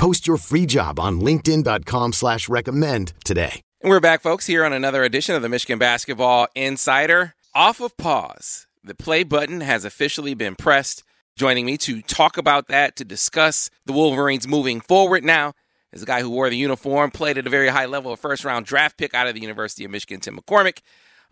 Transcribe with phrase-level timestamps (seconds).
[0.00, 3.60] Post your free job on LinkedIn.com slash recommend today.
[3.82, 7.34] And we're back, folks, here on another edition of the Michigan Basketball Insider.
[7.54, 11.04] Off of pause, the play button has officially been pressed.
[11.36, 15.52] Joining me to talk about that, to discuss the Wolverines moving forward now,
[15.92, 18.42] is a guy who wore the uniform, played at a very high level, a first
[18.42, 20.78] round draft pick out of the University of Michigan, Tim McCormick.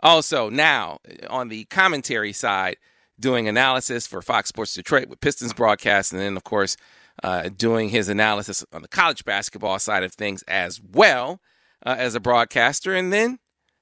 [0.00, 0.98] Also, now
[1.30, 2.76] on the commentary side,
[3.18, 6.76] doing analysis for Fox Sports Detroit with Pistons broadcast, and then, of course,
[7.22, 11.40] uh, doing his analysis on the college basketball side of things as well
[11.84, 12.95] uh, as a broadcaster.
[12.95, 13.38] And then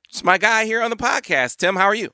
[0.08, 1.56] it's my guy here on the podcast.
[1.56, 2.10] Tim, how are you?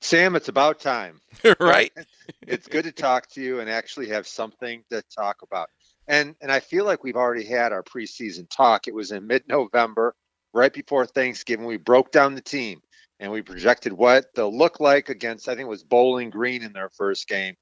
[0.00, 1.20] Sam, it's about time.
[1.60, 1.92] right?
[2.46, 5.68] it's good to talk to you and actually have something to talk about.
[6.08, 8.86] And and I feel like we've already had our preseason talk.
[8.86, 10.14] It was in mid-November,
[10.52, 11.66] right before Thanksgiving.
[11.66, 12.80] We broke down the team
[13.18, 16.72] and we projected what they'll look like against I think it was Bowling Green in
[16.72, 17.54] their first game.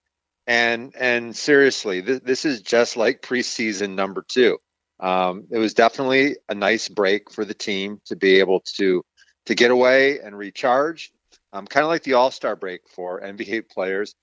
[0.47, 4.59] And and seriously, th- this is just like preseason number two.
[5.01, 9.05] Um, it was definitely a nice break for the team to be able to
[9.47, 11.13] to get away and recharge,
[11.53, 14.15] um, kind of like the All Star break for NBA players.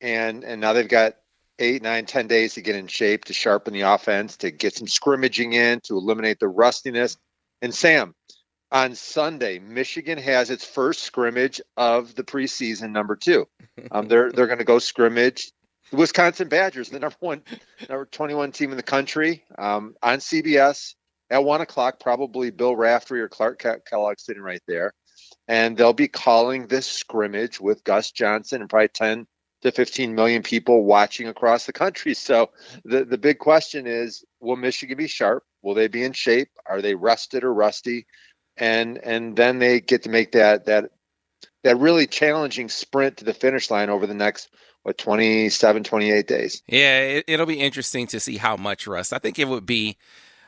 [0.00, 1.14] And and now they've got
[1.58, 4.88] eight, nine, ten days to get in shape, to sharpen the offense, to get some
[4.88, 7.16] scrimmaging in, to eliminate the rustiness.
[7.62, 8.14] And Sam,
[8.70, 13.46] on Sunday, Michigan has its first scrimmage of the preseason, number two.
[13.90, 15.52] Um, they're they're going to go scrimmage
[15.90, 17.42] the Wisconsin Badgers, the number one,
[17.88, 20.94] number twenty-one team in the country, um, on CBS
[21.30, 22.00] at one o'clock.
[22.00, 24.92] Probably Bill Raftery or Clark Kellogg sitting right there,
[25.48, 29.26] and they'll be calling this scrimmage with Gus Johnson and probably ten
[29.62, 32.14] to 15 million people watching across the country.
[32.26, 32.50] So
[32.84, 35.44] the, the big question is, will Michigan be sharp?
[35.62, 36.48] Will they be in shape?
[36.66, 38.06] Are they rested or rusty?
[38.56, 40.90] And and then they get to make that that
[41.62, 44.48] that really challenging sprint to the finish line over the next
[44.86, 49.18] what 27 28 days yeah it, will be interesting to see how much rust i
[49.18, 49.96] think it would be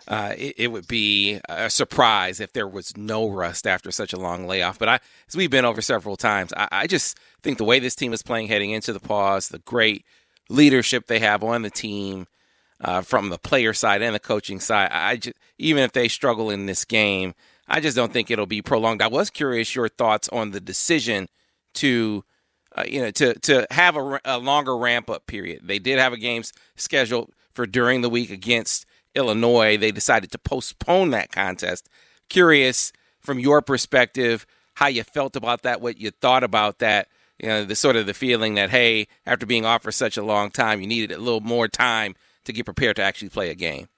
[0.06, 4.19] uh, it, it, would be a surprise if there was no rust after such a
[4.19, 4.78] long layoff.
[4.78, 7.94] But I, as we've been over several times, I, I just think the way this
[7.94, 10.06] team is playing heading into the pause, the great
[10.49, 12.26] leadership they have on the team
[12.81, 16.49] uh, from the player side and the coaching side, I just, even if they struggle
[16.49, 17.34] in this game,
[17.69, 19.03] I just don't think it'll be prolonged.
[19.03, 21.28] I was curious your thoughts on the decision
[21.75, 22.25] to,
[22.78, 25.62] uh, you know, to to have a, a longer ramp up period.
[25.64, 29.76] They did have a games scheduled for during the week against Illinois.
[29.76, 31.88] They decided to postpone that contest.
[32.28, 37.08] Curious from your perspective how you felt about that, what you thought about that.
[37.40, 40.24] You know, the sort of the feeling that hey, after being off for such a
[40.24, 42.14] long time, you needed a little more time
[42.44, 43.88] to get prepared to actually play a game.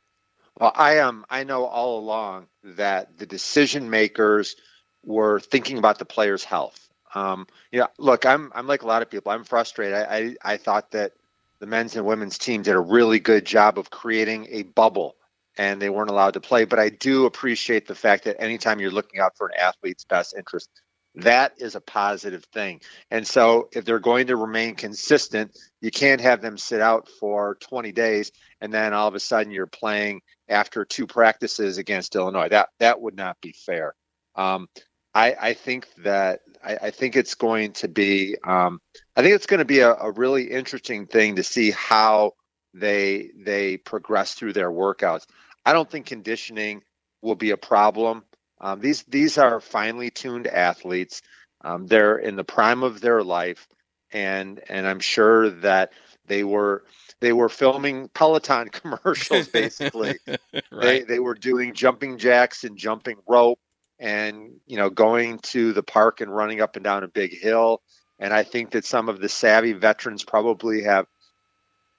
[0.59, 1.09] Well, I am.
[1.09, 4.57] Um, I know all along that the decision makers
[5.05, 6.90] were thinking about the player's health.
[7.15, 9.33] Um, yeah, look, I'm I'm like a lot of people.
[9.33, 9.95] I'm frustrated.
[9.95, 11.13] I, I, I thought that
[11.59, 15.17] the men's and women's team did a really good job of creating a bubble,
[15.59, 16.65] and they weren't allowed to play.
[16.65, 20.35] But I do appreciate the fact that anytime you're looking out for an athlete's best
[20.37, 20.71] interest,
[21.17, 22.81] that is a positive thing.
[23.11, 27.57] And so if they're going to remain consistent, you can't have them sit out for
[27.61, 32.49] 20 days and then all of a sudden you're playing after two practices against Illinois.
[32.49, 33.95] That that would not be fair.
[34.37, 34.69] Um,
[35.15, 38.81] I, I, think that I, I, think it's going to be um,
[39.17, 42.33] I think it's going to be a, a, really interesting thing to see how
[42.75, 45.27] they they progress through their workouts.
[45.65, 46.83] I don't think conditioning
[47.23, 48.25] will be a problem.
[48.61, 51.23] Um, these these are finely tuned athletes.
[51.63, 53.67] Um, they're in the prime of their life,
[54.13, 55.93] and and I'm sure that
[56.27, 56.85] they were
[57.21, 60.19] they were filming Peloton commercials basically.
[60.27, 60.61] right.
[60.71, 63.59] They they were doing jumping jacks and jumping rope
[64.01, 67.83] and you know going to the park and running up and down a big hill.
[68.19, 71.07] And I think that some of the savvy veterans probably have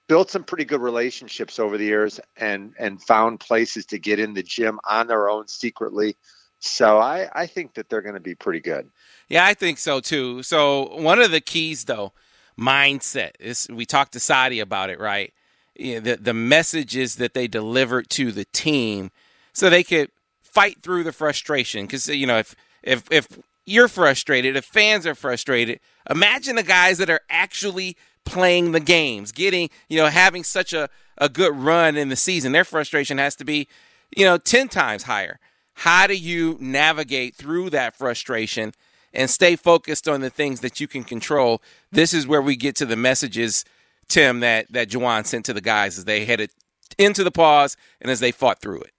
[0.08, 4.34] built some pretty good relationships over the years and and found places to get in
[4.34, 6.16] the gym on their own secretly
[6.64, 8.88] so I, I think that they're going to be pretty good.
[9.28, 10.44] Yeah, I think so too.
[10.44, 12.12] So one of the keys, though,
[12.58, 15.32] mindset is we talked to Saddi about it, right?
[15.74, 19.10] The the messages that they delivered to the team,
[19.52, 20.10] so they could
[20.52, 21.86] fight through the frustration.
[21.86, 23.26] Because you know, if if if
[23.64, 29.32] you're frustrated, if fans are frustrated, imagine the guys that are actually playing the games,
[29.32, 30.88] getting you know, having such a
[31.18, 32.52] a good run in the season.
[32.52, 33.68] Their frustration has to be,
[34.16, 35.38] you know, ten times higher.
[35.74, 38.72] how do you navigate through that frustration
[39.14, 41.62] and stay focused on the things that you can control?
[41.90, 43.64] This is where we get to the messages,
[44.08, 46.50] Tim, that that Juwan sent to the guys as they headed
[46.98, 48.92] into the pause and as they fought through it.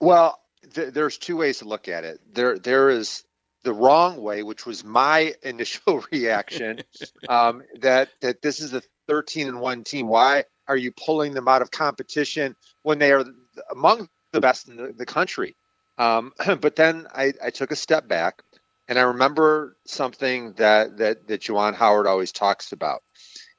[0.00, 0.40] Well,
[0.74, 2.20] th- there's two ways to look at it.
[2.32, 3.24] There, there is
[3.62, 6.80] the wrong way, which was my initial reaction,
[7.28, 10.08] um, that that this is a 13 and one team.
[10.08, 13.24] Why are you pulling them out of competition when they are
[13.70, 15.56] among the best in the, the country?
[15.96, 18.42] Um, but then I, I, took a step back,
[18.86, 23.02] and I remember something that that that Juwan Howard always talks about.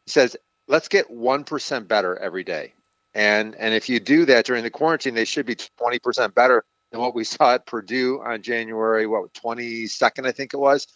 [0.06, 2.74] He says, "Let's get one percent better every day."
[3.14, 7.02] And and if you do that during the quarantine, they should be 20% better than
[7.02, 10.88] what we saw at Purdue on January what 22nd I think it was.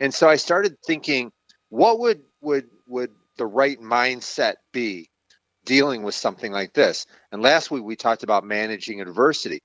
[0.00, 1.32] And so I started thinking
[1.68, 5.08] what would would would the right mindset be
[5.64, 7.06] dealing with something like this?
[7.30, 9.62] And last week we talked about managing adversity.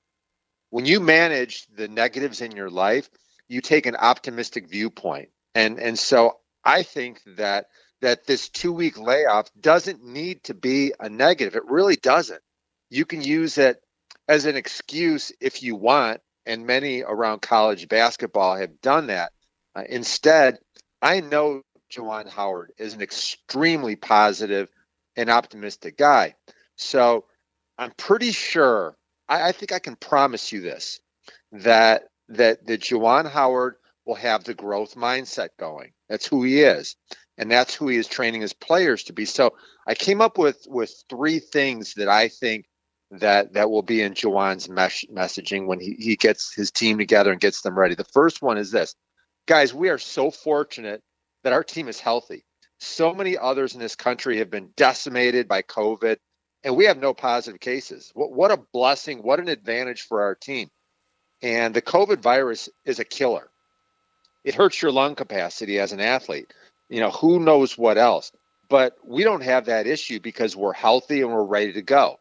[0.70, 3.08] When you manage the negatives in your life,
[3.48, 5.30] you take an optimistic viewpoint.
[5.54, 7.66] And and so I think that
[8.00, 11.56] that this two week layoff doesn't need to be a negative.
[11.56, 12.40] It really doesn't.
[12.90, 13.82] You can use it
[14.28, 19.32] as an excuse if you want, and many around college basketball have done that.
[19.74, 20.58] Uh, instead,
[21.02, 24.68] I know Juwan Howard is an extremely positive
[25.16, 26.34] and optimistic guy.
[26.76, 27.24] So
[27.76, 28.96] I'm pretty sure,
[29.28, 31.00] I, I think I can promise you this,
[31.52, 35.92] that that that Juwan Howard will have the growth mindset going.
[36.08, 36.96] That's who he is
[37.38, 39.24] and that's who he is training his players to be.
[39.24, 39.54] So
[39.86, 42.66] I came up with with three things that I think
[43.10, 47.32] that that will be in Juwan's mesh, messaging when he, he gets his team together
[47.32, 47.94] and gets them ready.
[47.94, 48.94] The first one is this.
[49.46, 51.02] Guys, we are so fortunate
[51.42, 52.44] that our team is healthy.
[52.80, 56.16] So many others in this country have been decimated by COVID,
[56.62, 58.10] and we have no positive cases.
[58.14, 59.22] What, what a blessing.
[59.22, 60.70] What an advantage for our team.
[61.42, 63.48] And the COVID virus is a killer.
[64.44, 66.52] It hurts your lung capacity as an athlete
[66.88, 68.32] you know, who knows what else.
[68.68, 72.18] But we don't have that issue because we're healthy and we're ready to go.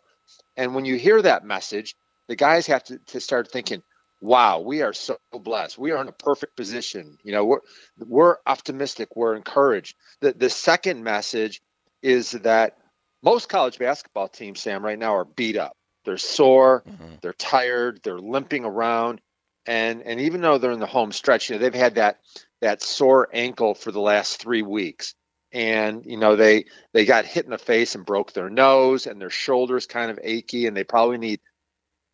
[0.57, 1.95] And when you hear that message,
[2.27, 3.83] the guys have to, to start thinking,
[4.19, 5.77] wow, we are so blessed.
[5.77, 7.17] We are in a perfect position.
[7.23, 7.59] You know, we're
[7.99, 9.95] we're optimistic, we're encouraged.
[10.21, 11.61] The the second message
[12.01, 12.77] is that
[13.23, 15.77] most college basketball teams, Sam, right now are beat up.
[16.05, 17.15] They're sore, mm-hmm.
[17.21, 19.21] they're tired, they're limping around.
[19.65, 22.19] And and even though they're in the home stretch, you know, they've had that
[22.61, 25.13] that sore ankle for the last three weeks
[25.57, 29.19] and you know they they got hit in the face and broke their nose and
[29.19, 31.39] their shoulders kind of achy and they probably need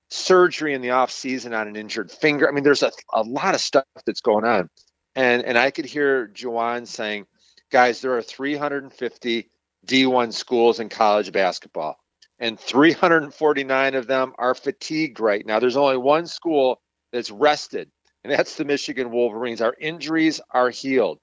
[0.09, 3.53] surgery in the off season on an injured finger i mean there's a, a lot
[3.53, 4.69] of stuff that's going on
[5.15, 7.25] and and i could hear Juwan saying
[7.69, 9.49] guys there are 350
[9.85, 11.97] d1 schools in college basketball
[12.39, 16.79] and 349 of them are fatigued right now there's only one school
[17.11, 17.91] that's rested
[18.23, 19.61] and that's the Michigan Wolverines.
[19.61, 21.19] Our injuries are healed.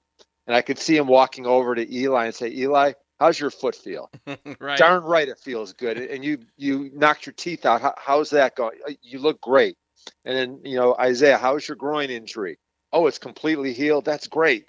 [0.47, 3.75] And I could see him walking over to Eli and say, Eli, how's your foot
[3.75, 4.09] feel?
[4.59, 4.77] right.
[4.77, 5.97] Darn right it feels good.
[5.97, 7.81] And you you knocked your teeth out.
[7.81, 8.77] How, how's that going?
[8.87, 9.77] Uh, you look great.
[10.25, 12.57] And then, you know, Isaiah, how's your groin injury?
[12.91, 14.05] Oh, it's completely healed.
[14.05, 14.65] That's great.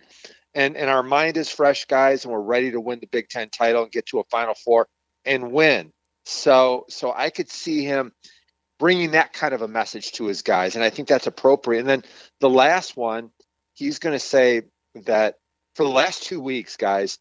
[0.54, 3.48] And and our mind is fresh, guys, and we're ready to win the Big Ten
[3.48, 4.86] title and get to a Final Four
[5.24, 5.92] and win.
[6.26, 8.12] So so I could see him
[8.78, 10.74] bringing that kind of a message to his guys.
[10.74, 11.80] And I think that's appropriate.
[11.80, 12.04] And then
[12.40, 13.30] the last one,
[13.74, 14.62] he's going to say
[15.06, 15.36] that
[15.74, 17.18] for the last two weeks, guys,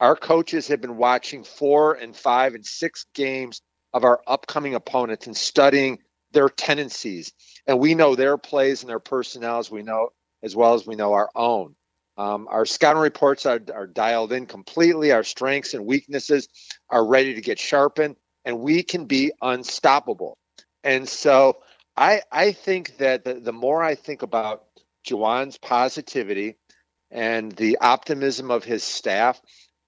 [0.00, 3.60] our coaches have been watching four and five and six games
[3.92, 5.98] of our upcoming opponents and studying
[6.32, 7.32] their tendencies.
[7.66, 10.10] And we know their plays and their personnels, we know
[10.42, 11.74] as well as we know our own.
[12.16, 15.12] Um, our scouting reports are, are dialed in completely.
[15.12, 16.48] Our strengths and weaknesses
[16.88, 20.36] are ready to get sharpened, and we can be unstoppable.
[20.82, 21.58] And so
[21.96, 24.64] I I think that the, the more I think about
[25.06, 26.56] Juwan's positivity
[27.10, 29.40] and the optimism of his staff,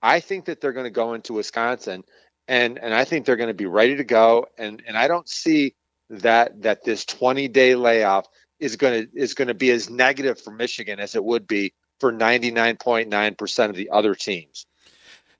[0.02, 2.04] I think that they're going to go into Wisconsin
[2.48, 5.28] and and I think they're going to be ready to go and and I don't
[5.28, 5.74] see
[6.10, 8.26] that that this 20 day layoff
[8.58, 11.72] is going to is going to be as negative for Michigan as it would be
[12.00, 14.66] for 99.9% of the other teams.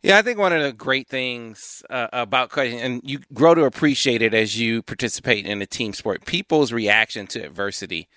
[0.02, 4.20] Yeah, I think one of the great things uh, about and you grow to appreciate
[4.20, 8.08] it as you participate in a team sport, people's reaction to adversity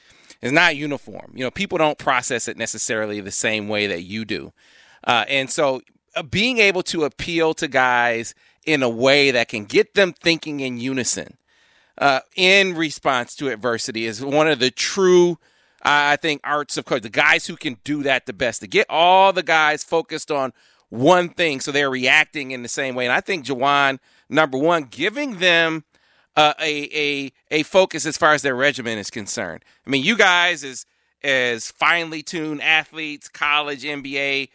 [0.46, 1.32] is not uniform.
[1.34, 4.54] You know, people don't process it necessarily the same way that you do.
[5.04, 5.82] Uh, and so
[6.16, 10.60] uh, being able to appeal to guys in a way that can get them thinking
[10.60, 11.38] in unison
[11.98, 15.40] uh, in response to adversity is one of the true
[15.82, 17.04] I think arts of coaching.
[17.04, 20.54] The guys who can do that the best to get all the guys focused on
[20.90, 23.06] one thing, so they're reacting in the same way.
[23.06, 24.00] And I think Juwan,
[24.30, 25.86] number one, giving them
[26.36, 29.64] uh, a a a focus as far as their regimen is concerned.
[29.86, 30.86] I mean, you guys as
[31.24, 34.50] as finely tuned athletes, college, NBA,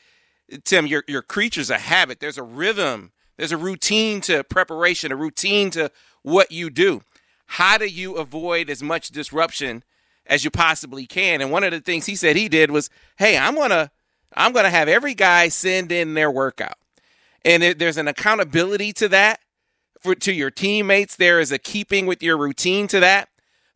[0.65, 2.21] Tim, your your creatures of habit.
[2.21, 3.13] There's a rhythm.
[3.37, 5.91] There's a routine to preparation, a routine to
[6.23, 7.03] what you do.
[7.47, 9.83] How do you avoid as much disruption
[10.27, 11.41] as you possibly can?
[11.41, 13.91] And one of the things he said he did was, "Hey, I'm gonna
[14.37, 16.77] I'm gonna have every guy send in their workout."
[17.43, 19.41] And there's an accountability to that
[20.01, 21.17] for to your teammates.
[21.17, 23.29] There is a keeping with your routine to that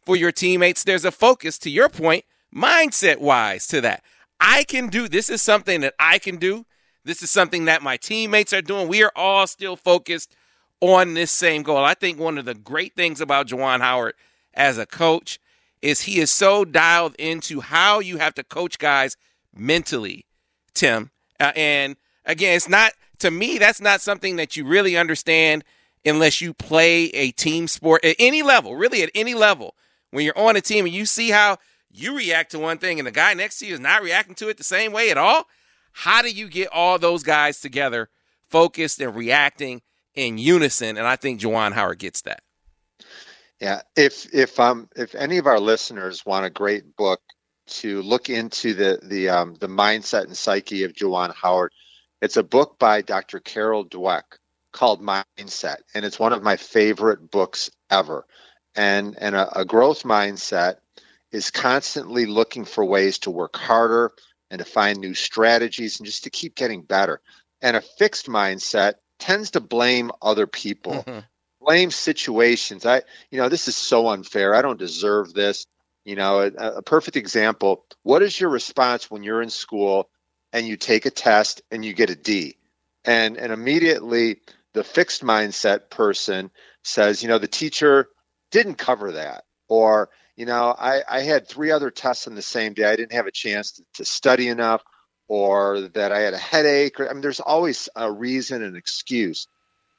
[0.05, 0.85] for your teammates.
[0.85, 4.03] There's a focus to your point, mindset wise to that.
[4.41, 6.67] I can do this is something that I can do.
[7.05, 8.89] This is something that my teammates are doing.
[8.89, 10.35] We are all still focused
[10.81, 11.79] on this same goal.
[11.79, 14.15] I think one of the great things about Juwan Howard
[14.55, 15.39] as a coach
[15.83, 19.17] is he is so dialed into how you have to coach guys
[19.55, 20.25] mentally,
[20.73, 21.11] Tim.
[21.39, 25.65] Uh, and again, it's not to me that's not something that you really understand
[26.05, 29.75] unless you play a team sport at any level, really at any level.
[30.11, 31.59] When you're on a team and you see how
[31.91, 34.49] you react to one thing and the guy next to you is not reacting to
[34.49, 35.47] it the same way at all,
[35.93, 38.09] how do you get all those guys together,
[38.49, 39.83] focused and reacting
[40.15, 40.97] in unison?
[40.97, 42.43] And I think Juwan Howard gets that.
[43.61, 47.21] Yeah, if if um if any of our listeners want a great book
[47.67, 51.73] to look into the the um, the mindset and psyche of Juwan Howard,
[52.21, 53.41] it's a book by Dr.
[53.41, 54.23] Carol Dweck
[54.75, 58.27] called Mindset, and it's one of my favorite books ever.
[58.75, 60.77] And and a, a growth mindset
[61.31, 64.13] is constantly looking for ways to work harder
[64.51, 67.21] and to find new strategies and just to keep getting better.
[67.63, 71.21] And a fixed mindset tends to blame other people, mm-hmm.
[71.61, 72.85] blame situations.
[72.85, 74.55] I, you know, this is so unfair.
[74.55, 75.67] I don't deserve this.
[76.05, 77.85] You know, a, a perfect example.
[78.03, 80.11] What is your response when you're in school
[80.53, 82.57] and you take a test and you get a D?
[83.05, 84.41] And and immediately
[84.75, 86.51] the fixed mindset person
[86.83, 88.09] says, you know, the teacher
[88.51, 92.75] didn't cover that, or you know, I, I had three other tests on the same
[92.75, 92.85] day.
[92.85, 94.83] I didn't have a chance to, to study enough,
[95.29, 96.99] or that I had a headache.
[96.99, 99.47] Or, I mean, there's always a reason and excuse.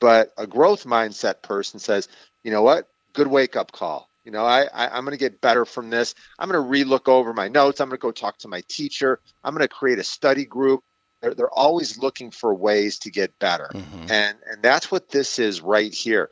[0.01, 2.09] But a growth mindset person says,
[2.43, 2.87] you know what?
[3.13, 4.09] Good wake up call.
[4.25, 6.15] You know, I, I am going to get better from this.
[6.37, 7.79] I'm going to relook over my notes.
[7.79, 9.19] I'm going to go talk to my teacher.
[9.43, 10.83] I'm going to create a study group.
[11.21, 14.11] They're, they're always looking for ways to get better, mm-hmm.
[14.11, 16.29] and and that's what this is right here.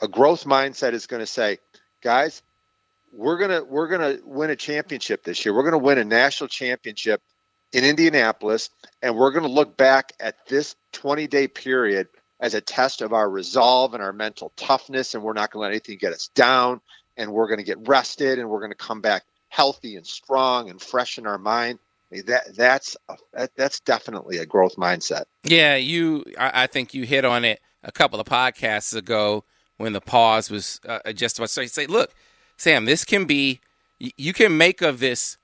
[0.00, 1.58] A growth mindset is going to say,
[2.00, 2.42] guys,
[3.12, 5.54] we're gonna we're gonna win a championship this year.
[5.54, 7.22] We're gonna win a national championship
[7.72, 8.70] in Indianapolis,
[9.02, 12.08] and we're gonna look back at this 20 day period
[12.38, 15.70] as a test of our resolve and our mental toughness, and we're not gonna let
[15.70, 16.80] anything get us down,
[17.16, 21.18] and we're gonna get rested, and we're gonna come back healthy and strong and fresh
[21.18, 21.78] in our mind.
[22.10, 25.24] That that's a, that, that's definitely a growth mindset.
[25.44, 26.24] Yeah, you.
[26.38, 29.44] I, I think you hit on it a couple of podcasts ago
[29.76, 32.12] when the pause was uh, just about to say, look
[32.60, 33.60] Sam, this can be,
[33.98, 35.38] you can make of this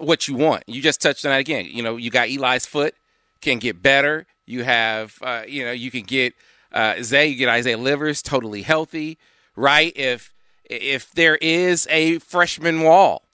[0.00, 0.64] what you want.
[0.66, 1.66] You just touched on that again.
[1.70, 2.94] You know, you got Eli's foot
[3.42, 4.26] can get better.
[4.46, 6.34] You have, uh, you know, you can get
[6.72, 9.18] uh, Zay, you get Isaiah Livers totally healthy,
[9.56, 9.92] right?
[9.94, 10.32] If
[10.64, 13.27] if there is a freshman wall,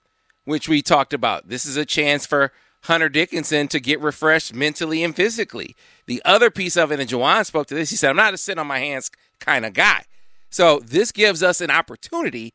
[0.45, 2.51] which we talked about, this is a chance for
[2.83, 5.75] Hunter Dickinson to get refreshed mentally and physically.
[6.05, 8.37] The other piece of it, and Juwan spoke to this, he said, I'm not a
[8.37, 10.03] sit on my hands kind of guy.
[10.49, 12.53] So this gives us an opportunity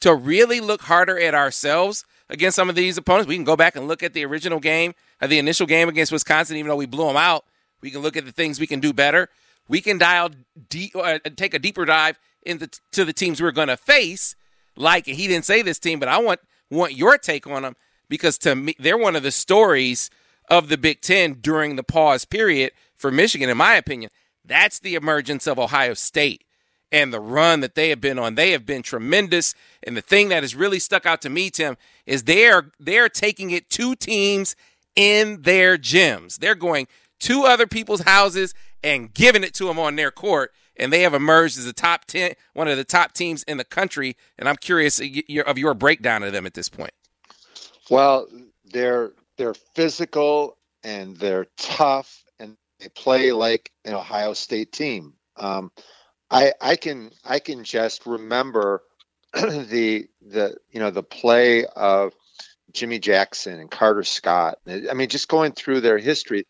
[0.00, 3.28] to really look harder at ourselves against some of these opponents.
[3.28, 6.12] We can go back and look at the original game, uh, the initial game against
[6.12, 7.44] Wisconsin, even though we blew them out.
[7.80, 9.28] We can look at the things we can do better.
[9.68, 10.30] We can dial
[10.68, 14.34] deep, uh, take a deeper dive into to the teams we're going to face.
[14.76, 16.40] Like he didn't say this team, but I want
[16.72, 17.76] want your take on them
[18.08, 20.10] because to me they're one of the stories
[20.48, 24.10] of the Big Ten during the pause period for Michigan, in my opinion.
[24.44, 26.44] That's the emergence of Ohio State
[26.90, 28.34] and the run that they have been on.
[28.34, 29.54] They have been tremendous.
[29.82, 31.76] And the thing that has really stuck out to me, Tim,
[32.06, 34.54] is they're they're taking it to teams
[34.94, 36.38] in their gyms.
[36.38, 36.86] They're going
[37.20, 40.52] to other people's houses and giving it to them on their court.
[40.76, 43.64] And they have emerged as a top ten, one of the top teams in the
[43.64, 44.16] country.
[44.38, 46.92] And I'm curious of your breakdown of them at this point.
[47.90, 48.28] Well,
[48.64, 55.14] they're they're physical and they're tough and they play like an Ohio State team.
[55.36, 55.70] Um,
[56.30, 58.82] I I can I can just remember
[59.34, 62.14] the the you know the play of
[62.72, 64.58] Jimmy Jackson and Carter Scott.
[64.66, 66.46] I mean, just going through their history,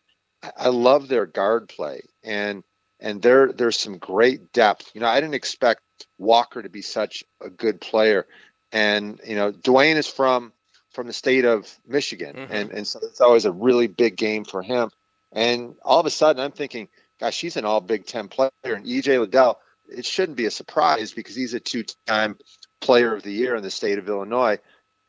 [0.57, 2.63] I love their guard play and
[3.03, 4.89] and there there's some great depth.
[4.95, 5.81] You know, I didn't expect
[6.17, 8.25] Walker to be such a good player,
[8.71, 10.51] and you know, Duane is from
[10.93, 12.53] from the state of Michigan, mm-hmm.
[12.53, 14.89] and and so it's always a really big game for him.
[15.31, 16.87] And all of a sudden, I'm thinking,
[17.19, 21.11] gosh, she's an All Big Ten player, and EJ Liddell it shouldn't be a surprise
[21.11, 22.37] because he's a two-time
[22.79, 24.57] player of the year in the state of Illinois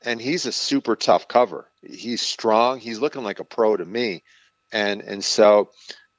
[0.04, 1.66] and he's a super tough cover.
[1.82, 2.78] He's strong.
[2.78, 4.22] He's looking like a pro to me.
[4.72, 5.70] And and so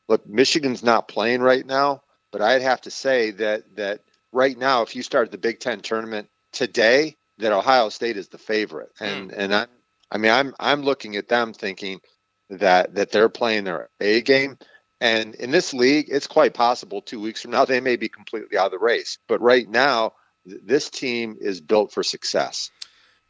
[0.07, 4.81] look, Michigan's not playing right now, but I'd have to say that that right now
[4.81, 8.91] if you start the Big 10 tournament today, that Ohio State is the favorite.
[8.99, 9.35] And mm.
[9.37, 9.67] and I
[10.11, 12.01] I mean I'm I'm looking at them thinking
[12.49, 14.57] that that they're playing their A game.
[15.01, 18.57] And in this league, it's quite possible two weeks from now they may be completely
[18.57, 19.17] out of the race.
[19.27, 20.13] But right now,
[20.45, 22.71] this team is built for success.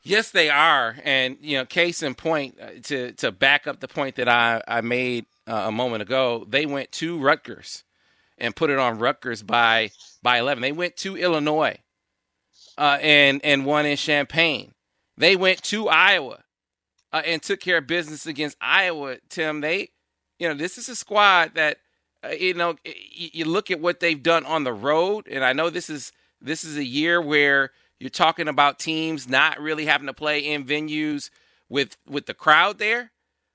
[0.03, 3.87] Yes, they are, and you know, case in point uh, to to back up the
[3.87, 6.45] point that I I made uh, a moment ago.
[6.47, 7.83] They went to Rutgers
[8.37, 10.61] and put it on Rutgers by by eleven.
[10.61, 11.77] They went to Illinois
[12.77, 14.73] uh, and and won in Champaign.
[15.17, 16.43] They went to Iowa
[17.13, 19.17] uh, and took care of business against Iowa.
[19.29, 19.89] Tim, they,
[20.39, 21.77] you know, this is a squad that
[22.23, 25.69] uh, you know you look at what they've done on the road, and I know
[25.69, 26.11] this is
[26.41, 30.65] this is a year where you're talking about teams not really having to play in
[30.65, 31.29] venues
[31.69, 33.11] with with the crowd there,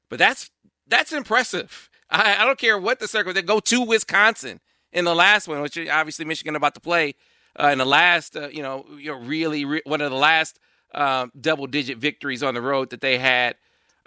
[0.09, 0.51] but that's
[0.91, 1.89] that's impressive.
[2.11, 3.33] I, I don't care what the circle.
[3.33, 4.61] They go to Wisconsin
[4.93, 7.15] in the last one, which obviously Michigan about to play
[7.59, 10.59] uh, in the last, uh, you know, you know, really re- one of the last
[10.95, 13.57] um, double digit victories on the road that they had.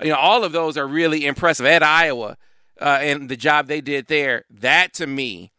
[0.02, 1.66] You know, all of those are really impressive.
[1.66, 2.38] At Iowa
[2.82, 5.52] uh, and the job they did there, that to me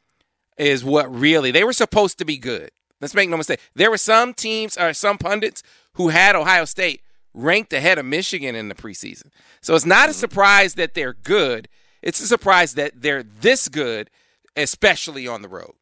[0.59, 2.71] is what really they were supposed to be good.
[3.01, 3.61] Let's make no mistake.
[3.75, 5.63] There were some teams or some pundits
[5.95, 7.03] who had Ohio State
[7.35, 9.31] ranked ahead of Michigan in the preseason.
[9.61, 10.21] So it's not a mm-hmm.
[10.21, 11.69] surprise that they're good.
[12.03, 14.11] It's a surprise that they're this good,
[14.57, 15.73] especially on the road.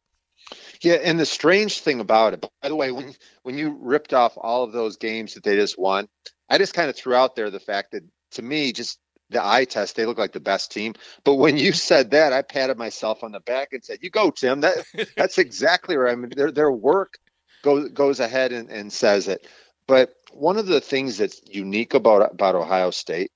[0.81, 4.33] Yeah, and the strange thing about it, by the way, when when you ripped off
[4.37, 6.09] all of those games that they just won,
[6.49, 9.65] I just kind of threw out there the fact that to me, just the eye
[9.65, 10.93] test, they look like the best team.
[11.23, 14.29] But when you said that, I patted myself on the back and said, "You go,
[14.31, 14.61] Tim.
[14.61, 14.85] That
[15.17, 16.13] that's exactly right.
[16.13, 17.17] I mean, their their work
[17.63, 19.47] goes goes ahead and, and says it."
[19.87, 23.31] But one of the things that's unique about about Ohio State,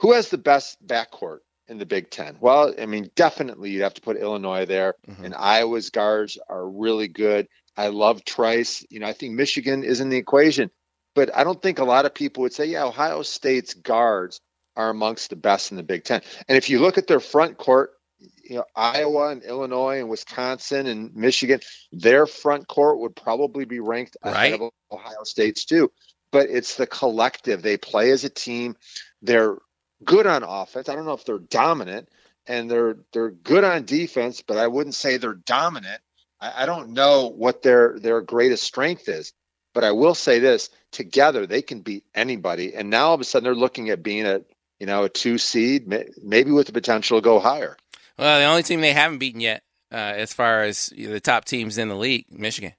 [0.00, 2.36] who has the best backcourt in the Big Ten?
[2.40, 5.24] Well, I mean, definitely you'd have to put Illinois there, mm-hmm.
[5.24, 7.48] and Iowa's guards are really good.
[7.76, 8.84] I love Trice.
[8.90, 10.70] You know, I think Michigan is in the equation,
[11.14, 14.40] but I don't think a lot of people would say, yeah, Ohio State's guards
[14.76, 16.22] are amongst the best in the Big Ten.
[16.48, 17.90] And if you look at their front court,
[18.42, 21.60] you know, Iowa and Illinois and Wisconsin and Michigan,
[21.92, 24.46] their front court would probably be ranked right.
[24.46, 25.90] ahead of Ohio State's too.
[26.30, 27.62] But it's the collective.
[27.62, 28.76] They play as a team.
[29.22, 29.56] They're
[30.04, 30.88] good on offense.
[30.88, 32.08] I don't know if they're dominant,
[32.46, 36.00] and they're they're good on defense, but I wouldn't say they're dominant.
[36.40, 39.32] I, I don't know what their their greatest strength is,
[39.72, 42.74] but I will say this: together they can beat anybody.
[42.74, 44.42] And now all of a sudden they're looking at being a
[44.78, 47.76] you know, a two seed, maybe with the potential to go higher.
[48.18, 51.78] Well, the only team they haven't beaten yet, uh, as far as the top teams
[51.78, 52.72] in the league, Michigan,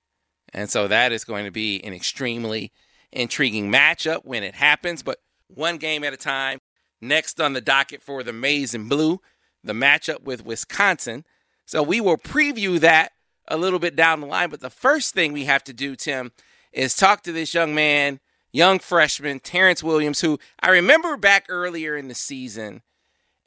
[0.54, 2.72] and so that is going to be an extremely
[3.12, 5.02] intriguing matchup when it happens.
[5.02, 6.60] But one game at a time.
[7.02, 9.22] Next on the docket for the Maize and Blue,
[9.64, 11.24] the matchup with Wisconsin.
[11.66, 13.14] So we will preview that
[13.48, 14.50] a little bit down the line.
[14.50, 16.34] But the first thing we have to do, Tim,
[16.74, 18.20] is talk to this young man
[18.52, 22.82] young freshman, Terrance Williams, who I remember back earlier in the season,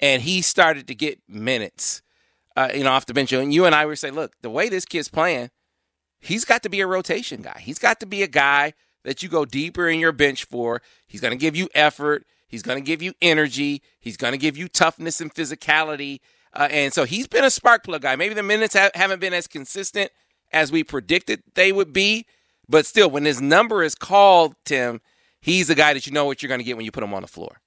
[0.02, 2.02] and he started to get minutes,
[2.56, 3.32] uh, you know, off the bench.
[3.32, 5.50] And you and I were saying, look, the way this kid's playing,
[6.20, 7.60] he's got to be a rotation guy.
[7.60, 10.82] He's got to be a guy that you go deeper in your bench for.
[11.06, 12.26] He's going to give you effort.
[12.48, 13.80] He's going to give you energy.
[14.00, 16.18] He's going to give you toughness and physicality.
[16.52, 18.16] Uh, and so he's been a spark plug guy.
[18.16, 20.10] Maybe the minutes ha- haven't been as consistent
[20.52, 22.26] as we predicted they would be,
[22.68, 25.00] but still, when his number is called, Tim,
[25.40, 27.14] he's a guy that you know what you're going to get when you put him
[27.14, 27.60] on the floor.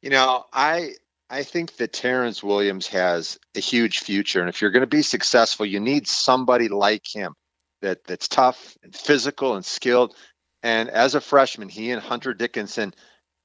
[0.00, 0.94] You know, I
[1.28, 5.02] I think that Terrance Williams has a huge future, and if you're going to be
[5.02, 7.34] successful, you need somebody like him
[7.82, 10.14] that that's tough and physical and skilled.
[10.62, 12.94] And as a freshman, he and Hunter Dickinson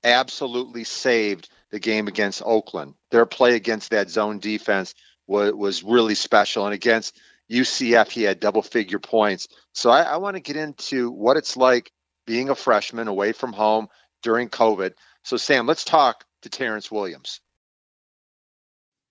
[0.04, 2.94] absolutely saved the game against Oakland.
[3.10, 4.94] Their play against that zone defense
[5.28, 7.20] was was really special, and against
[7.52, 9.48] UCF, he had double figure points.
[9.74, 11.92] So I, I want to get into what it's like
[12.26, 13.88] being a freshman away from home
[14.22, 14.94] during COVID.
[15.24, 17.42] So, Sam, let's talk to Terrance Williams.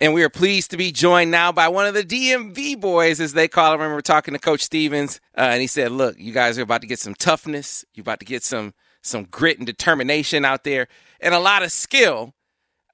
[0.00, 3.34] And we are pleased to be joined now by one of the DMV boys, as
[3.34, 3.80] they call him.
[3.80, 6.80] I remember talking to Coach Stevens, uh, and he said, "Look, you guys are about
[6.80, 7.84] to get some toughness.
[7.92, 10.88] You're about to get some some grit and determination out there,
[11.20, 12.34] and a lot of skill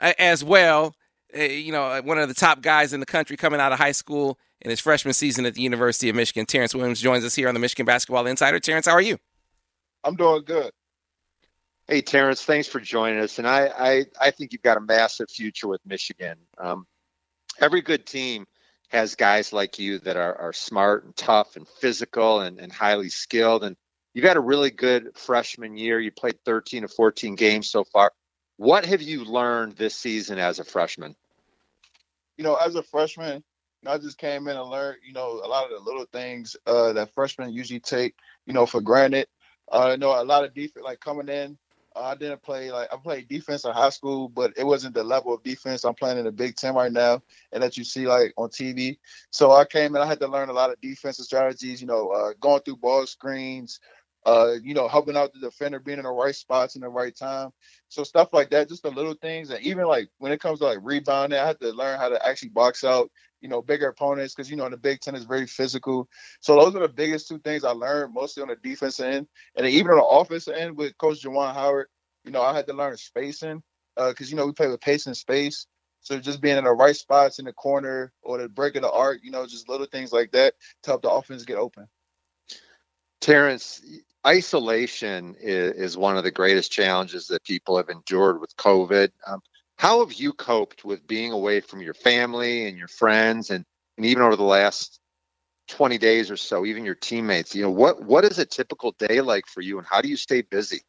[0.00, 0.96] uh, as well.
[1.36, 3.92] Uh, you know, one of the top guys in the country coming out of high
[3.92, 6.46] school in his freshman season at the University of Michigan.
[6.46, 8.58] Terrance Williams joins us here on the Michigan Basketball Insider.
[8.58, 9.18] Terrance, how are you?
[10.02, 10.72] I'm doing good.
[11.88, 13.38] Hey, Terrance, thanks for joining us.
[13.38, 16.36] And I, I, I think you've got a massive future with Michigan.
[16.58, 16.86] Um,
[17.60, 18.46] every good team
[18.88, 23.08] has guys like you that are, are smart and tough and physical and, and highly
[23.08, 23.64] skilled.
[23.64, 23.76] And
[24.14, 25.98] you've had a really good freshman year.
[25.98, 28.12] You played 13 to 14 games so far.
[28.56, 31.14] What have you learned this season as a freshman?
[32.38, 33.42] You know, as a freshman,
[33.86, 36.92] I just came in and learned, you know, a lot of the little things uh,
[36.94, 38.14] that freshmen usually take,
[38.46, 39.26] you know, for granted.
[39.70, 41.58] Uh, I know a lot of defense, like coming in,
[41.96, 45.34] I didn't play like I played defense in high school, but it wasn't the level
[45.34, 48.32] of defense I'm playing in the Big Ten right now, and that you see like
[48.36, 48.98] on TV.
[49.30, 52.08] So I came and I had to learn a lot of defensive strategies, you know,
[52.10, 53.80] uh, going through ball screens,
[54.26, 57.16] uh, you know, helping out the defender, being in the right spots in the right
[57.16, 57.50] time.
[57.88, 59.50] So stuff like that, just the little things.
[59.50, 62.26] And even like when it comes to like rebounding, I had to learn how to
[62.26, 65.46] actually box out, you know, bigger opponents because you know the Big Ten is very
[65.46, 66.08] physical.
[66.40, 69.66] So those are the biggest two things I learned mostly on the defense end, and
[69.66, 71.88] even on the offense end with Coach Juwan Howard.
[72.24, 73.62] You know, I had to learn spacing
[73.94, 75.66] because uh, you know we play with pace and space.
[76.00, 78.90] So just being in the right spots in the corner or the break of the
[78.90, 81.88] arc, you know, just little things like that to help the offense get open.
[83.20, 83.82] Terrance,
[84.24, 89.10] isolation is, is, one of the greatest challenges that people have endured with COVID.
[89.26, 89.40] Um,
[89.76, 93.64] how have you coped with being away from your family and your friends, and,
[93.96, 95.00] and even over the last
[95.68, 97.54] 20 days or so, even your teammates?
[97.54, 100.16] You know, what what is a typical day like for you, and how do you
[100.16, 100.80] stay busy?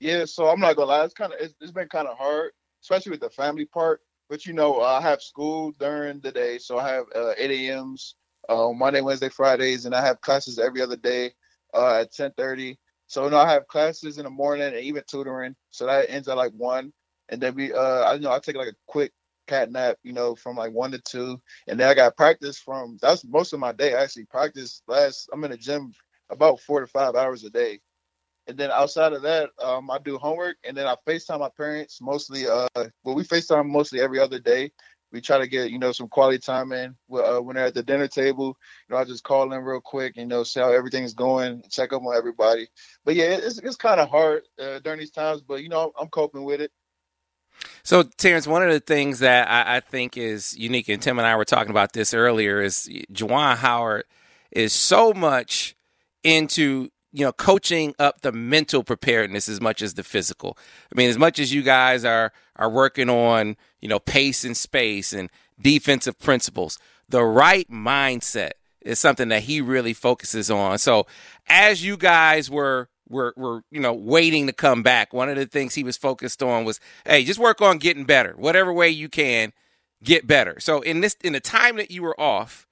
[0.00, 2.50] Yeah, so I'm not gonna lie, it's kind of it's, it's been kind of hard,
[2.82, 4.00] especially with the family part.
[4.28, 8.14] But you know, I have school during the day, so I have uh, 8 a.m.s
[8.48, 11.32] uh, Monday, Wednesday, Fridays, and I have classes every other day
[11.74, 12.76] uh, at 10:30.
[13.06, 15.54] So you know, I have classes in the morning and even tutoring.
[15.70, 16.92] So that ends at like one,
[17.32, 19.12] and then we, uh, I you know I take like a quick
[19.48, 22.98] cat nap, you know, from like one to two, and then I got practice from.
[23.00, 23.94] That's most of my day.
[23.94, 25.30] I actually practice last.
[25.32, 25.92] I'm in the gym
[26.30, 27.80] about four to five hours a day.
[28.48, 32.00] And then outside of that, um, I do homework and then I FaceTime my parents
[32.00, 32.48] mostly.
[32.48, 32.66] Uh,
[33.04, 34.72] well, we FaceTime mostly every other day
[35.12, 37.82] we try to get you know some quality time in uh, when they're at the
[37.82, 38.56] dinner table.
[38.88, 41.92] You know, I just call them real quick, you know, see how everything's going, check
[41.92, 42.68] up on everybody.
[43.04, 46.08] But yeah, it's it's kind of hard uh, during these times, but you know, I'm
[46.08, 46.72] coping with it.
[47.82, 51.26] So, Terrance, one of the things that I, I, think is unique, and Tim and
[51.26, 54.04] I were talking about this earlier, is Juwan Howard
[54.50, 55.74] is so much
[56.22, 60.56] into you know coaching up the mental preparedness as much as the physical.
[60.92, 64.56] I mean, as much as you guys are are working on you know pace and
[64.56, 70.78] space and defensive principles, the right mindset is something that he really focuses on.
[70.78, 71.06] So,
[71.48, 75.46] as you guys were were were you know waiting to come back, one of the
[75.46, 79.08] things he was focused on was, hey, just work on getting better, whatever way you
[79.08, 79.52] can,
[80.02, 80.58] get better.
[80.58, 82.66] So in this in the time that you were off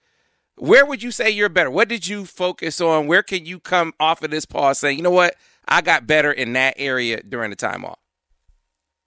[0.61, 1.71] where would you say you're better?
[1.71, 3.07] What did you focus on?
[3.07, 5.35] Where can you come off of this pause saying, you know what,
[5.67, 7.99] I got better in that area during the time off?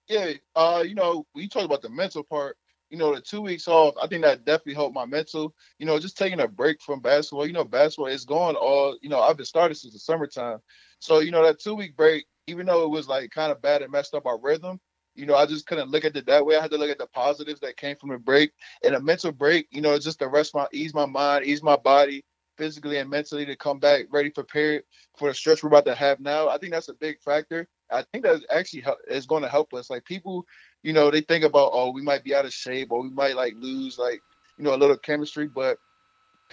[0.08, 2.56] Yeah, uh, you know, we talked about the mental part.
[2.90, 5.54] You know, the two weeks off, I think that definitely helped my mental.
[5.78, 7.46] You know, just taking a break from basketball.
[7.46, 8.98] You know, basketball is going all.
[9.00, 10.58] You know, I've been started since the summertime,
[11.04, 13.82] so you know that two week break, even though it was like kind of bad
[13.82, 14.80] and messed up our rhythm,
[15.14, 16.56] you know, I just couldn't look at it that way.
[16.56, 19.30] I had to look at the positives that came from the break and a mental
[19.30, 22.24] break, you know, just to rest my ease my mind, ease my body
[22.56, 24.84] physically and mentally to come back ready prepared
[25.18, 26.48] for the stretch we're about to have now.
[26.48, 27.68] I think that's a big factor.
[27.92, 29.90] I think that actually is going to help us.
[29.90, 30.46] Like people,
[30.82, 33.36] you know, they think about, oh, we might be out of shape or we might
[33.36, 34.22] like lose like,
[34.56, 35.76] you know, a little chemistry, but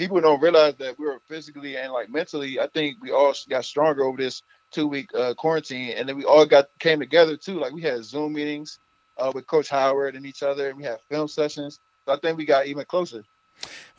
[0.02, 2.60] people don't realize that we were physically and like mentally.
[2.60, 6.26] I think we all got stronger over this two week uh, quarantine, and then we
[6.26, 7.60] all got came together too.
[7.60, 8.80] Like we had Zoom meetings
[9.20, 11.80] uh, with Coach Howard and each other, and we had film sessions.
[12.06, 13.24] So I think we got even closer.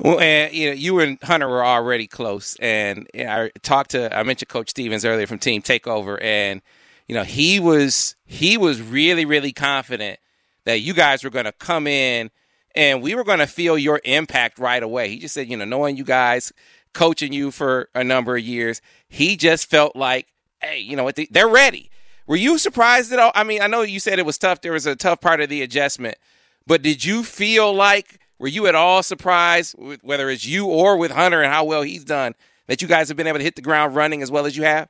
[0.01, 4.25] Well, and you know, you and Hunter were already close, and I talked to I
[4.25, 6.63] mentioned Coach Stevens earlier from Team Takeover, and
[7.07, 10.19] you know he was he was really really confident
[10.65, 12.33] that you guys were going to come in
[12.75, 15.09] and we were going to feel your impact right away.
[15.09, 16.53] He just said, you know, knowing you guys,
[16.93, 20.29] coaching you for a number of years, he just felt like,
[20.61, 21.91] hey, you know they're ready.
[22.27, 23.33] Were you surprised at all?
[23.35, 24.61] I mean, I know you said it was tough.
[24.61, 26.17] There was a tough part of the adjustment,
[26.67, 31.11] but did you feel like were you at all surprised, whether it's you or with
[31.11, 32.35] Hunter and how well he's done,
[32.67, 34.65] that you guys have been able to hit the ground running as well as you
[34.65, 34.89] have?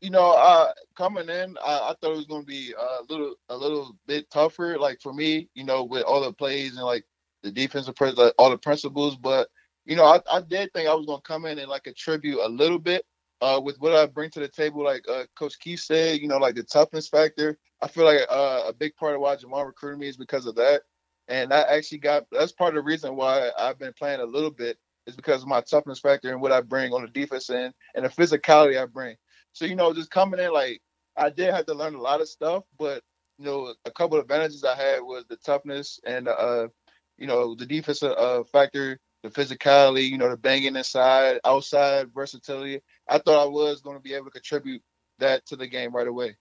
[0.00, 3.34] You know, uh, coming in, I, I thought it was going to be a little,
[3.48, 4.78] a little bit tougher.
[4.78, 7.04] Like for me, you know, with all the plays and like
[7.42, 9.16] the defensive, like, all the principles.
[9.16, 9.48] But
[9.84, 12.40] you know, I, I did think I was going to come in and like contribute
[12.40, 13.04] a little bit
[13.40, 14.84] uh, with what I bring to the table.
[14.84, 17.58] Like uh, Coach Keith said, you know, like the toughness factor.
[17.82, 20.56] I feel like uh, a big part of why Jamal recruited me is because of
[20.56, 20.82] that.
[21.28, 24.50] And I actually got that's part of the reason why I've been playing a little
[24.50, 27.72] bit is because of my toughness factor and what I bring on the defense end
[27.94, 29.16] and the physicality I bring.
[29.52, 30.80] So you know, just coming in like
[31.16, 33.02] I did have to learn a lot of stuff, but
[33.38, 36.68] you know, a couple of advantages I had was the toughness and uh,
[37.16, 42.80] you know, the defensive uh, factor, the physicality, you know, the banging inside, outside versatility.
[43.08, 44.82] I thought I was going to be able to contribute
[45.18, 46.36] that to the game right away.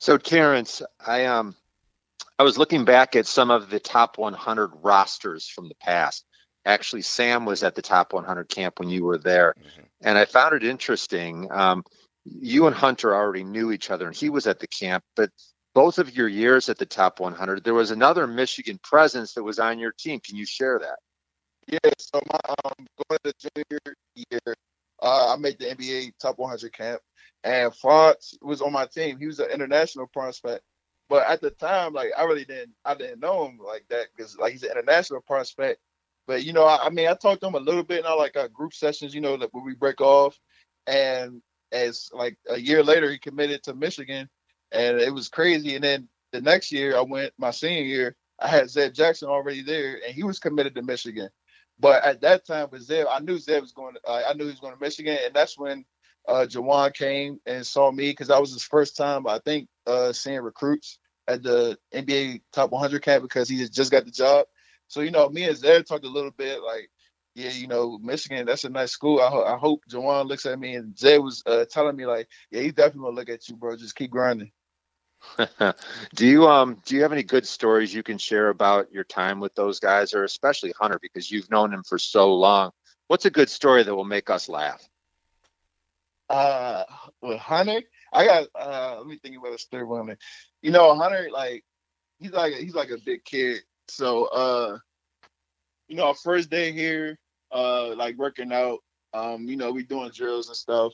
[0.00, 1.56] So Terrance, I um
[2.38, 6.24] I was looking back at some of the top 100 rosters from the past.
[6.64, 9.54] Actually, Sam was at the top 100 camp when you were there.
[9.58, 9.86] Mm-hmm.
[10.02, 11.50] And I found it interesting.
[11.50, 11.84] Um,
[12.24, 15.30] you and Hunter already knew each other, and he was at the camp, but
[15.74, 19.58] both of your years at the top 100, there was another Michigan presence that was
[19.58, 20.20] on your team.
[20.20, 20.98] Can you share that?
[21.68, 24.56] Yeah, so my um, going to junior year,
[25.02, 27.00] uh, I made the NBA top 100 camp,
[27.44, 29.18] and Fox was on my team.
[29.18, 30.62] He was an international prospect,
[31.08, 34.38] but at the time, like I really didn't, I didn't know him like that because
[34.38, 35.78] like he's an international prospect.
[36.28, 38.36] But you know, I, I, mean, I talked to him a little bit now, like
[38.36, 40.38] our group sessions, you know, that where we break off.
[40.86, 41.40] And
[41.72, 44.28] as like a year later, he committed to Michigan,
[44.70, 45.74] and it was crazy.
[45.74, 48.16] And then the next year, I went my senior year.
[48.38, 51.30] I had Zeb Jackson already there, and he was committed to Michigan.
[51.80, 53.94] But at that time with Zeb, I knew Zeb was going.
[53.94, 55.86] To, uh, I knew he was going to Michigan, and that's when
[56.28, 60.12] uh, Juwan came and saw me because that was his first time, I think, uh,
[60.12, 64.44] seeing recruits at the NBA Top 100 camp because he just got the job.
[64.88, 66.90] So you know, me and Zeb talked a little bit like,
[67.34, 69.20] yeah, you know, Michigan, that's a nice school.
[69.20, 72.28] I, ho- I hope Juwan looks at me and Zeb was uh, telling me like,
[72.50, 73.76] yeah, he's definitely gonna look at you, bro.
[73.76, 74.50] Just keep grinding.
[76.14, 79.40] do you um do you have any good stories you can share about your time
[79.40, 82.70] with those guys, or especially Hunter, because you've known him for so long?
[83.08, 84.82] What's a good story that will make us laugh?
[86.28, 86.84] Uh,
[87.22, 88.46] with Hunter, I got.
[88.54, 90.18] uh Let me think about a story Hunter.
[90.62, 91.64] You know, Hunter, like
[92.18, 93.58] he's like he's like a big kid.
[93.88, 94.78] So uh
[95.88, 97.18] you know, our first day here,
[97.50, 98.80] uh like working out,
[99.14, 100.92] um, you know, we doing drills and stuff.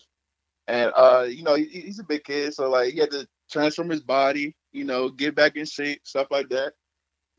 [0.67, 3.91] And uh, you know, he, he's a big kid, so like he had to transform
[3.91, 6.73] his body, you know, get back in shape, stuff like that.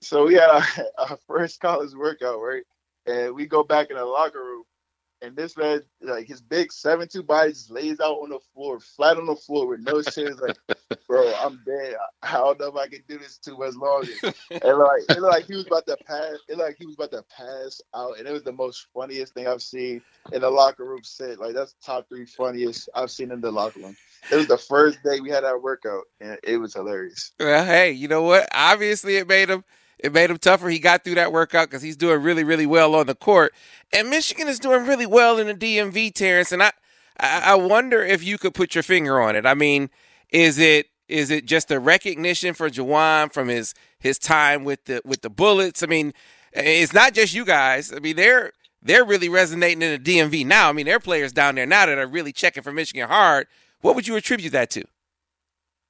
[0.02, 0.64] So we had our,
[1.00, 2.64] our first college workout, right?
[3.08, 4.64] And we go back in the locker room
[5.22, 8.80] and this man, like his big seven two body, just lays out on the floor,
[8.80, 10.40] flat on the floor with no chairs.
[10.40, 10.58] Like,
[11.08, 11.96] bro, I'm dead.
[12.22, 14.12] I don't know if I can do this too much longer.
[14.52, 16.38] And like, it looked like he was about to pass.
[16.48, 19.48] It like he was about to pass out, and it was the most funniest thing
[19.48, 21.40] I've seen in the locker room set.
[21.40, 23.96] Like that's top three funniest I've seen in the locker room.
[24.32, 27.32] It was the first day we had our workout, and it was hilarious.
[27.40, 28.48] Well, hey, you know what?
[28.54, 29.64] Obviously, it made him
[30.00, 30.70] it made him tougher.
[30.70, 33.54] He got through that workout because he's doing really, really well on the court.
[33.94, 36.52] And Michigan is doing really well in the DMV, Terrance.
[36.52, 36.72] And I,
[37.20, 39.46] I wonder if you could put your finger on it.
[39.46, 39.90] I mean,
[40.36, 45.02] is it is it just a recognition for Juwan from his his time with the
[45.06, 45.82] with the Bullets?
[45.82, 46.14] I mean,
[46.52, 47.94] it's not just you guys.
[47.94, 50.70] I mean, they're they're really resonating in the DMV now.
[50.70, 53.48] I mean, there are players down there now that are really checking for Michigan hard.
[53.80, 54.84] What would you attribute that to?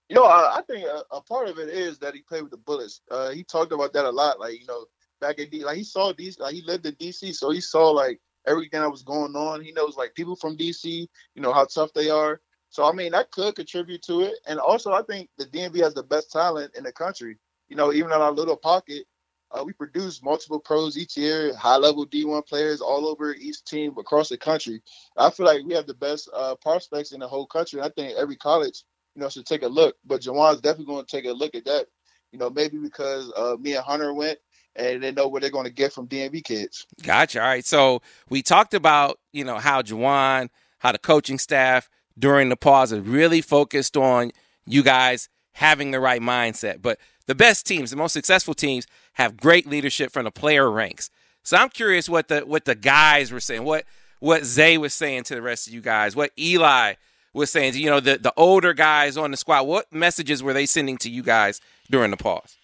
[0.10, 2.52] You know, I, I think a, a, part of it is that he played with
[2.52, 3.02] the Bullets.
[3.10, 4.40] Uh, he talked about that a lot.
[4.40, 4.86] Like you know,
[5.20, 7.90] back in D, like he saw DC, like he lived in DC, so he saw
[7.90, 9.64] like everything that was going on.
[9.64, 12.40] He knows like people from DC, you know how tough they are.
[12.70, 14.36] So I mean, that could contribute to it.
[14.48, 17.38] And also, I think the DMV has the best talent in the country.
[17.70, 19.06] You know, even in our little pocket,
[19.52, 23.98] uh, we produce multiple pros each year, high level D1 players all over each team
[23.98, 24.82] across the country.
[25.18, 27.82] I feel like we have the best uh, prospects in the whole country.
[27.82, 28.84] I think every college
[29.16, 29.96] you know, should take a look.
[30.06, 31.88] But Juwan's definitely going to take a look at that.
[32.32, 34.40] You know, maybe because uh, me and Hunter went
[34.76, 36.86] and they know what they're going to get from DMV kids.
[37.02, 37.42] Gotcha.
[37.42, 37.66] All right.
[37.66, 40.50] So we talked about, you know, how Juwan,
[40.80, 44.32] how the coaching staff during the pause is really focused on
[44.66, 46.82] you guys having the right mindset.
[46.82, 51.10] But the best teams, the most successful teams, have great leadership from the player ranks.
[51.44, 53.86] So I'm curious what the what the guys were saying, what
[54.20, 56.96] what Zay was saying to the rest of you guys, what Eli
[57.34, 59.64] was saying to you know the the older guys on the squad.
[59.64, 62.58] What messages were they sending to you guys during the pause?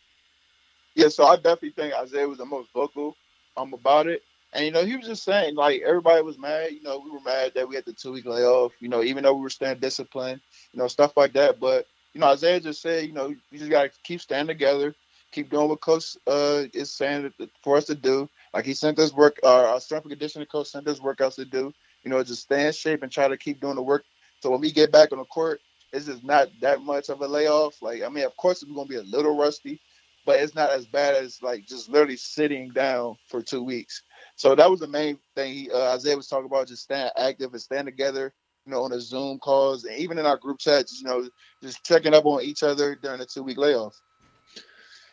[0.96, 3.16] Yeah, so I definitely think Isaiah was the most vocal
[3.58, 4.24] um about it.
[4.54, 6.72] And you know, he was just saying like everybody was mad.
[6.72, 8.74] You know, we were mad that we had the two week layoff.
[8.80, 10.42] You know, even though we were staying disciplined,
[10.74, 11.60] you know, stuff like that.
[11.60, 14.96] But you know, Isaiah just said, you know, you just gotta keep standing together,
[15.32, 17.32] keep doing what coach uh, is saying
[17.64, 18.28] for us to do.
[18.54, 21.46] Like he sent us work, uh, our strength and conditioning coach sent us workouts to
[21.46, 21.72] do.
[22.04, 24.06] You know, just stay in shape and try to keep doing the work.
[24.42, 25.62] So when we get back on the court,
[25.94, 27.82] it's just not that much of a layoff.
[27.84, 29.80] Like I mean, of course, we're gonna be a little rusty,
[30.26, 34.02] but it's not as bad as like just literally sitting down for two weeks.
[34.42, 37.52] So that was the main thing he, uh, Isaiah was talking about, just staying active
[37.54, 38.34] and staying together,
[38.66, 41.30] you know, on the Zoom calls and even in our group chats, you know,
[41.62, 44.02] just checking up on each other during the two week layoff.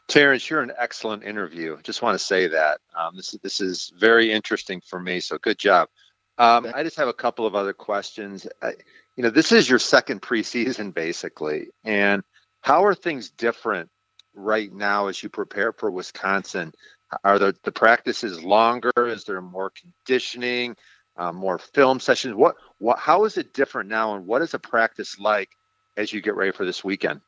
[0.07, 1.77] Terrance, you're an excellent interview.
[1.83, 5.21] Just want to say that um, this is this is very interesting for me.
[5.21, 5.91] So good job.
[6.39, 8.47] Um, I just have a couple of other questions.
[8.63, 8.77] I,
[9.15, 12.23] you know, this is your second preseason basically, and
[12.63, 13.91] how are things different
[14.35, 16.73] right now as you prepare for Wisconsin?
[17.25, 18.93] Are the, the practices longer?
[18.97, 20.77] Is there more conditioning,
[21.17, 22.35] uh, more film sessions?
[22.35, 25.51] What, what, how is it different now, and what is a practice like
[25.97, 27.21] as you get ready for this weekend?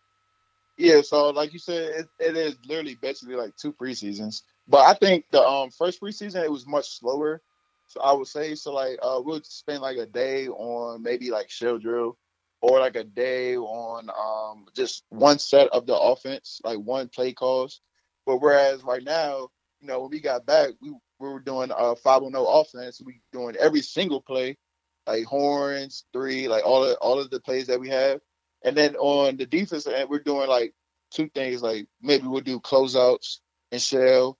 [0.76, 4.42] Yeah, so like you said, it, it is literally basically like two preseasons.
[4.66, 7.42] But I think the um, first preseason it was much slower.
[7.88, 11.50] So I would say so like uh, we'll spend like a day on maybe like
[11.50, 12.16] shell drill,
[12.62, 17.32] or like a day on um, just one set of the offense, like one play
[17.32, 17.80] calls.
[18.24, 19.48] But whereas right now,
[19.80, 20.90] you know, when we got back, we,
[21.20, 23.02] we were doing a 5 0 offense.
[23.04, 24.58] We doing every single play,
[25.06, 28.20] like horns, three, like all of all of the plays that we have.
[28.64, 30.74] And then on the defense end, we're doing like
[31.12, 31.62] two things.
[31.62, 33.38] Like maybe we'll do closeouts
[33.72, 34.38] and shell.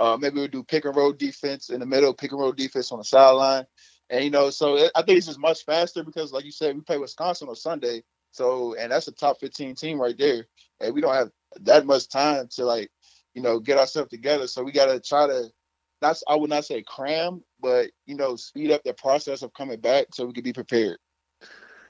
[0.00, 2.92] Uh, maybe we'll do pick and roll defense in the middle, pick and roll defense
[2.92, 3.66] on the sideline.
[4.10, 6.74] And you know, so it, I think it's just much faster because, like you said,
[6.76, 8.02] we play Wisconsin on Sunday.
[8.32, 10.46] So, and that's a top 15 team right there.
[10.80, 11.30] And we don't have
[11.62, 12.90] that much time to like
[13.34, 14.46] you know, get ourselves together.
[14.46, 15.48] So we got to try to,
[16.00, 19.80] that's, I would not say cram, but, you know, speed up the process of coming
[19.80, 20.98] back so we can be prepared.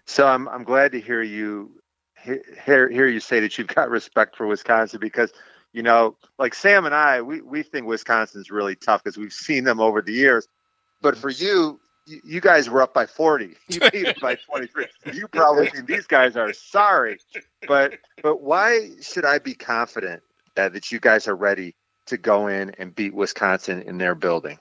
[0.06, 1.80] So I'm, I'm glad to hear you,
[2.22, 5.32] hear, hear you say that you've got respect for Wisconsin because,
[5.72, 9.64] you know, like Sam and I, we, we think Wisconsin's really tough because we've seen
[9.64, 10.46] them over the years.
[11.00, 13.56] But for you, you guys were up by 40.
[13.68, 14.86] You beat them by 23.
[15.12, 17.18] You probably think these guys are sorry.
[17.66, 20.22] But but why should I be confident
[20.56, 21.74] that you guys are ready
[22.06, 24.58] to go in and beat Wisconsin in their building?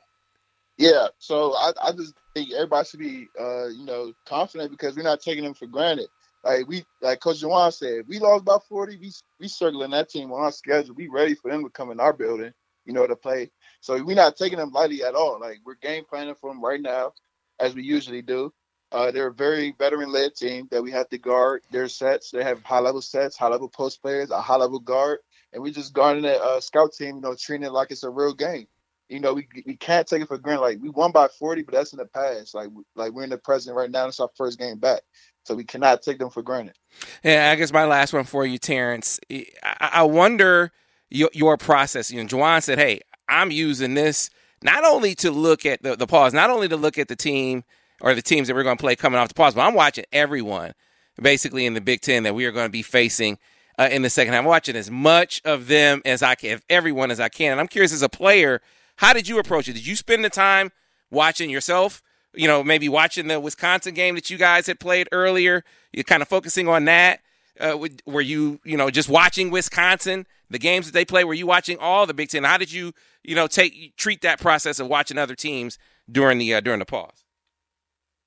[0.78, 5.04] Yeah, so I, I just think everybody should be, uh, you know, confident because we're
[5.04, 6.08] not taking them for granted.
[6.44, 8.98] Like we, like Coach Juwan said, we lost by 40.
[8.98, 10.96] We we circling that team on our schedule.
[10.96, 12.52] We ready for them to come in our building,
[12.86, 13.52] you know, to play.
[13.82, 15.40] So we're not taking them lightly at all.
[15.40, 17.14] Like we're game planning for them right now,
[17.60, 18.52] as we usually do.
[18.92, 22.32] Uh, they're a very veteran-led team that we have to guard their sets.
[22.32, 25.20] They have high-level sets, high-level post players, a high-level guard
[25.54, 28.10] and we just guarding that uh, scout team, you know, treating it like it's a
[28.10, 28.68] real game.
[29.10, 30.62] You know, we we can't take it for granted.
[30.62, 32.56] Like we won by 40, but that's in the past.
[32.56, 34.08] Like like we're in the present right now.
[34.08, 35.02] It's our first game back,
[35.44, 36.76] so we cannot take them for granted.
[37.24, 39.20] Yeah, I guess my last one for you, Terrance.
[39.30, 39.44] I,
[39.80, 40.72] I wonder
[41.10, 42.10] your, your process.
[42.10, 44.30] You know, Juwan said, "Hey, I'm using this
[44.64, 47.64] not only to look at the, the pause, not only to look at the team
[48.00, 50.06] or the teams that we're going to play coming off the pause, but I'm watching
[50.12, 50.74] everyone
[51.22, 53.38] basically in the Big Ten that we are going to be facing
[53.82, 54.42] uh, in the second half.
[54.42, 57.54] I'm watching as much of them as I can, everyone as I can.
[57.54, 58.62] And I'm curious, as a player,
[58.98, 59.74] how did you approach it?
[59.74, 60.72] Did you spend the time
[61.10, 62.04] watching yourself?
[62.34, 65.64] You know, maybe watching the Wisconsin game that you guys had played earlier.
[65.92, 67.22] You're kind of focusing on that.
[67.60, 71.24] Uh, were you, you know, just watching Wisconsin, the games that they play?
[71.24, 72.44] Were you watching all the Big Ten?
[72.44, 76.54] How did you, you know, take treat that process of watching other teams during the
[76.54, 77.26] uh, during the pause?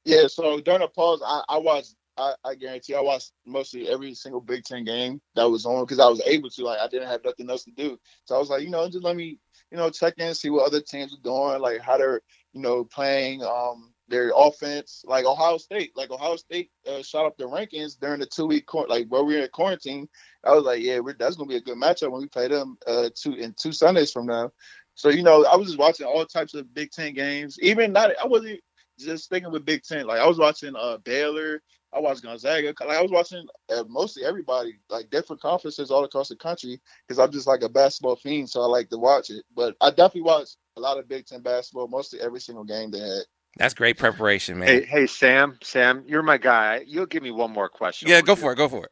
[0.04, 4.14] Yeah, so during the pause, I, I watched I, I guarantee I watched mostly every
[4.14, 6.64] single Big Ten game that was on because I was able to.
[6.64, 9.04] Like I didn't have nothing else to do, so I was like, you know, just
[9.04, 9.38] let me,
[9.70, 12.20] you know, check in, see what other teams are doing, like how they're,
[12.52, 15.04] you know, playing um their offense.
[15.06, 18.72] Like Ohio State, like Ohio State uh, shot up the rankings during the two week
[18.88, 20.08] like where we were in quarantine.
[20.44, 23.10] I was like, yeah, that's gonna be a good matchup when we play them uh
[23.14, 24.52] two in two Sundays from now.
[24.94, 27.58] So you know, I was just watching all types of Big Ten games.
[27.60, 28.60] Even not, I wasn't
[28.98, 30.06] just thinking with Big Ten.
[30.06, 31.62] Like I was watching uh Baylor,
[31.94, 32.74] I watched Gonzaga.
[32.80, 37.18] Like I was watching uh, mostly everybody, like different conferences all across the country, because
[37.18, 39.44] I'm just like a basketball fiend, so I like to watch it.
[39.54, 42.98] But I definitely watched a lot of Big Ten basketball, mostly every single game they
[42.98, 43.22] had.
[43.56, 44.68] That's great preparation, man.
[44.68, 46.84] Hey, hey, Sam, Sam, you're my guy.
[46.86, 48.08] You'll give me one more question.
[48.08, 48.56] Yeah, go for it.
[48.56, 48.90] Go for it.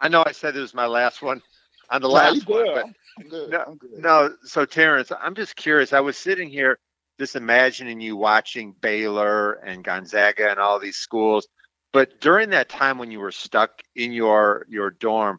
[0.00, 1.40] I know I said it was my last one
[1.90, 2.84] on the last one, but
[3.18, 3.50] I'm good.
[3.50, 3.90] no, I'm good.
[3.98, 4.34] no.
[4.44, 5.94] So Terrance, I'm just curious.
[5.94, 6.78] I was sitting here
[7.18, 11.46] just imagining you watching Baylor and Gonzaga and all these schools,
[11.94, 15.38] but during that time when you were stuck in your your dorm,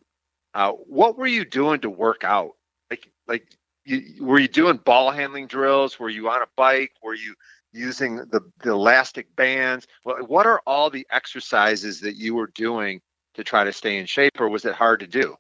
[0.54, 2.52] uh, what were you doing to work out?
[2.90, 3.46] Like like
[3.84, 6.00] you, were you doing ball handling drills?
[6.00, 6.94] Were you on a bike?
[7.04, 7.36] Were you
[7.74, 9.86] using the, the elastic bands?
[10.04, 13.02] What, what are all the exercises that you were doing
[13.34, 15.36] to try to stay in shape, or was it hard to do?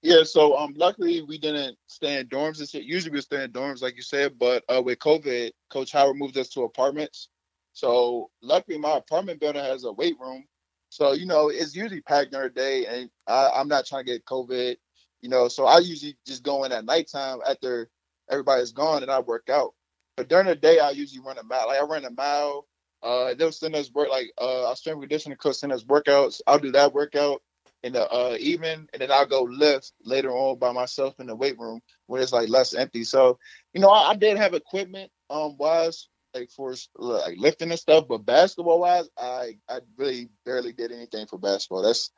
[0.00, 2.84] Yeah, so um, luckily we didn't stay in dorms and shit.
[2.84, 6.38] Usually we stay in dorms, like you said, but uh, with COVID, Coach Howard moved
[6.38, 7.28] us to apartments.
[7.72, 10.44] So luckily my apartment building has a weight room.
[10.90, 14.12] So you know it's usually packed during the day, and I, I'm not trying to
[14.12, 14.76] get COVID.
[15.22, 17.90] You know, so I usually just go in at nighttime after
[18.30, 19.74] everybody's gone, and I work out.
[20.16, 21.68] But during the day, I usually run a mile.
[21.68, 22.66] Like I run a mile.
[23.02, 26.40] Uh, they'll send us work like uh, our strength conditioning coach send us workouts.
[26.46, 27.42] I'll do that workout
[27.82, 31.36] in the uh, evening, and then I'll go lift later on by myself in the
[31.36, 33.04] weight room when it's like less empty.
[33.04, 33.38] So,
[33.72, 38.06] you know, I, I did have equipment um wise like for like lifting and stuff,
[38.08, 41.82] but basketball wise, I I really barely did anything for basketball.
[41.82, 42.10] That's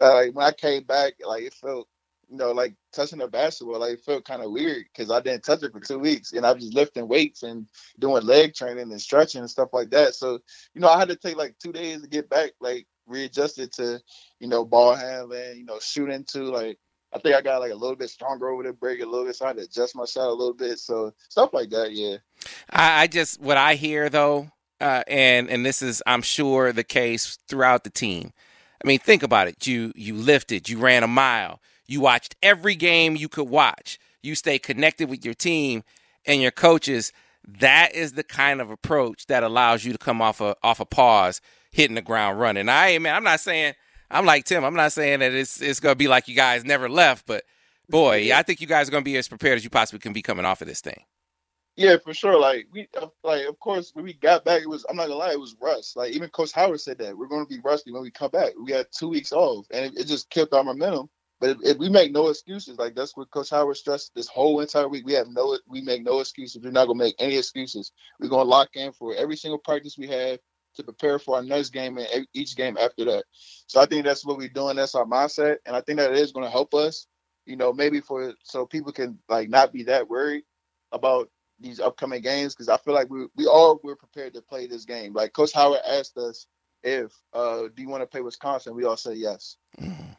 [0.00, 1.88] uh, like when I came back, like it felt
[2.30, 5.44] you know like touching the basketball, like it felt kind of weird because I didn't
[5.44, 7.66] touch it for two weeks, and I was just lifting weights and
[7.98, 10.14] doing leg training and stretching and stuff like that.
[10.14, 10.38] So,
[10.74, 14.00] you know, I had to take like two days to get back like readjusted to,
[14.40, 16.78] you know, ball handling, you know, shooting to Like
[17.12, 19.34] I think I got like a little bit stronger over the break, a little bit,
[19.34, 20.78] so I had to adjust my shot a little bit.
[20.78, 22.16] So stuff like that, yeah.
[22.70, 24.50] I, I just what I hear though,
[24.80, 28.32] uh, and and this is I'm sure the case throughout the team.
[28.82, 29.66] I mean, think about it.
[29.66, 33.98] You you lifted, you ran a mile, you watched every game you could watch.
[34.22, 35.84] You stay connected with your team
[36.26, 37.12] and your coaches.
[37.46, 40.84] That is the kind of approach that allows you to come off a off a
[40.84, 41.40] pause
[41.70, 42.68] hitting the ground running.
[42.68, 43.74] I man, I'm not saying
[44.10, 44.64] I'm like Tim.
[44.64, 47.44] I'm not saying that it's it's gonna be like you guys never left, but
[47.88, 50.22] boy, I think you guys are gonna be as prepared as you possibly can be
[50.22, 51.02] coming off of this thing.
[51.76, 52.38] Yeah, for sure.
[52.40, 55.14] Like we, uh, like of course, when we got back, it was I'm not gonna
[55.14, 55.96] lie, it was rust.
[55.96, 58.52] Like even Coach Howard said that we're gonna be rusty when we come back.
[58.60, 61.08] We had two weeks off, and it, it just killed our momentum.
[61.40, 64.60] But if, if, we make no excuses, like that's what Coach Howard stressed this whole
[64.60, 65.06] entire week.
[65.06, 66.60] We have no, we make no excuses.
[66.60, 67.92] We're not gonna make any excuses.
[68.18, 70.40] We're gonna lock in for every single practice we have
[70.78, 73.24] to prepare for our next game and each game after that.
[73.66, 74.76] So I think that's what we're doing.
[74.76, 77.06] That's our mindset, and I think that it is going to help us.
[77.44, 80.44] You know, maybe for so people can like not be that worried
[80.92, 84.66] about these upcoming games because I feel like we we all we're prepared to play
[84.66, 85.12] this game.
[85.12, 86.46] Like Coach Howard asked us
[86.82, 89.56] if uh do you want to play Wisconsin, we all say yes.
[89.80, 90.16] Mm.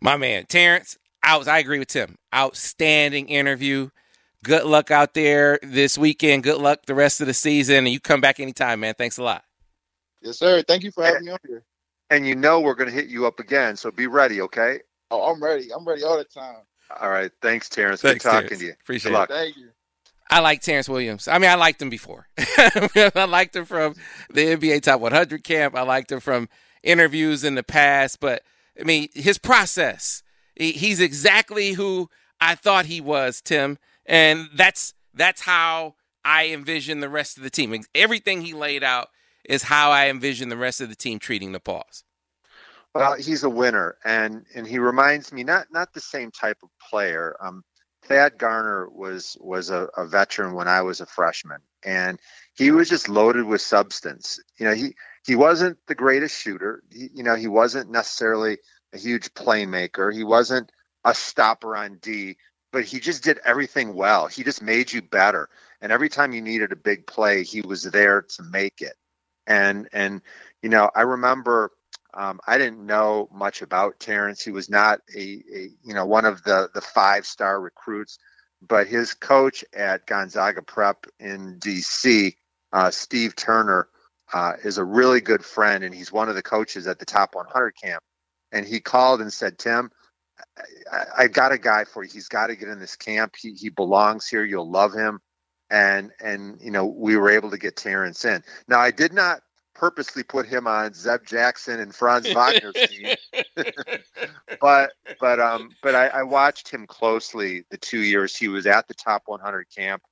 [0.00, 1.48] My man Terrance, out.
[1.48, 2.16] I agree with Tim.
[2.34, 3.90] Outstanding interview.
[4.42, 6.42] Good luck out there this weekend.
[6.42, 7.76] Good luck the rest of the season.
[7.76, 8.94] And you come back anytime, man.
[8.94, 9.44] Thanks a lot.
[10.24, 10.62] Yes, sir.
[10.62, 11.62] Thank you for having and, me on here.
[12.10, 14.80] And you know we're going to hit you up again, so be ready, okay?
[15.10, 15.68] Oh, I'm ready.
[15.72, 16.62] I'm ready all the time.
[17.00, 17.30] All right.
[17.42, 18.00] Thanks, Terrance.
[18.00, 18.60] Thanks, Good talking Terrance.
[18.60, 18.72] to you.
[18.72, 19.30] Appreciate Good luck.
[19.30, 19.34] it.
[19.34, 19.68] Thank you.
[20.30, 21.28] I like Terrance Williams.
[21.28, 22.28] I mean, I liked him before.
[22.38, 23.94] I liked him from
[24.30, 25.76] the NBA Top 100 camp.
[25.76, 26.48] I liked him from
[26.82, 28.20] interviews in the past.
[28.20, 28.42] But
[28.80, 30.22] I mean, his process.
[30.56, 32.08] He's exactly who
[32.40, 37.50] I thought he was, Tim, and that's that's how I envision the rest of the
[37.50, 37.74] team.
[37.92, 39.08] Everything he laid out
[39.44, 42.04] is how I envision the rest of the team treating the pause.
[42.94, 46.68] Well, he's a winner, and and he reminds me not not the same type of
[46.90, 47.36] player.
[47.40, 47.64] Um,
[48.04, 52.20] Thad Garner was was a, a veteran when I was a freshman, and
[52.54, 54.38] he was just loaded with substance.
[54.58, 54.94] You know, he
[55.26, 56.82] he wasn't the greatest shooter.
[56.90, 58.58] He, you know, he wasn't necessarily
[58.92, 60.14] a huge playmaker.
[60.14, 60.70] He wasn't
[61.04, 62.36] a stopper on D,
[62.72, 64.28] but he just did everything well.
[64.28, 65.48] He just made you better.
[65.80, 68.94] And every time you needed a big play, he was there to make it
[69.46, 70.22] and and
[70.62, 71.70] you know I remember
[72.12, 74.42] um, I didn't know much about Terrance.
[74.42, 78.18] He was not a, a you know one of the the five star recruits,
[78.66, 82.36] but his coach at Gonzaga Prep in D.C.,
[82.72, 83.88] uh, Steve Turner,
[84.32, 87.34] uh, is a really good friend, and he's one of the coaches at the Top
[87.34, 88.02] 100 camp.
[88.52, 89.90] And he called and said, Tim.
[90.92, 92.10] I, I got a guy for you.
[92.12, 93.34] He's got to get in this camp.
[93.38, 94.44] He, he belongs here.
[94.44, 95.20] You'll love him
[95.70, 98.42] and and you know we were able to get Terrance in.
[98.68, 99.40] Now I did not
[99.74, 103.14] purposely put him on Zeb Jackson and Franz Wagner's team,
[104.60, 108.88] but but um but I, I watched him closely the two years he was at
[108.88, 110.02] the top 100 camp,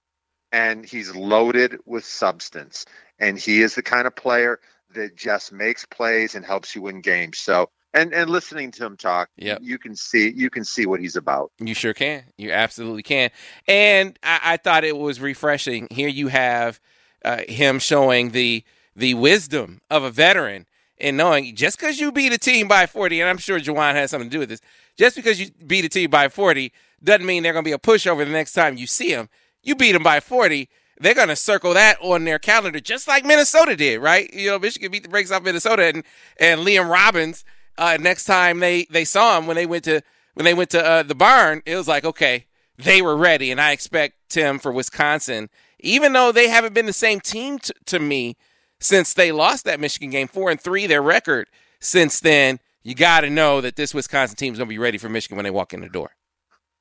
[0.50, 2.86] and he's loaded with substance,
[3.18, 4.59] and he is the kind of player
[4.94, 7.38] that just makes plays and helps you win games.
[7.38, 9.59] So and and listening to him talk, yep.
[9.62, 11.53] you can see you can see what he's about.
[11.59, 12.24] You sure can.
[12.36, 13.30] You absolutely can.
[13.68, 15.88] And I, I thought it was refreshing.
[15.90, 16.80] Here you have
[17.24, 18.64] uh, him showing the
[18.95, 20.66] the wisdom of a veteran
[20.99, 24.11] and knowing just because you beat a team by 40, and I'm sure Juwan has
[24.11, 24.61] something to do with this,
[24.97, 26.72] just because you beat a team by 40
[27.03, 29.28] doesn't mean they're going to be a pushover the next time you see them.
[29.62, 30.68] You beat them by 40,
[31.01, 34.32] they're going to circle that on their calendar, just like Minnesota did, right?
[34.32, 36.05] You know, Michigan beat the brakes off Minnesota, and,
[36.38, 37.45] and Liam Robbins.
[37.79, 40.03] Uh, next time they they saw him when they went to
[40.35, 42.47] when they went to uh, the barn, it was like okay,
[42.79, 45.51] they were ready, and I expect Tim for Wisconsin,
[45.81, 48.37] even though they haven't been the same team t- to me
[48.81, 51.49] since they lost that Michigan game, four and three, their record
[51.81, 52.59] since then.
[52.85, 55.37] You got to know that this Wisconsin team is going to be ready for Michigan
[55.37, 56.11] when they walk in the door.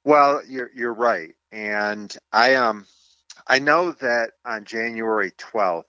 [0.04, 2.88] Well, you're you're right, and I um
[3.48, 5.84] I know that on January 12th,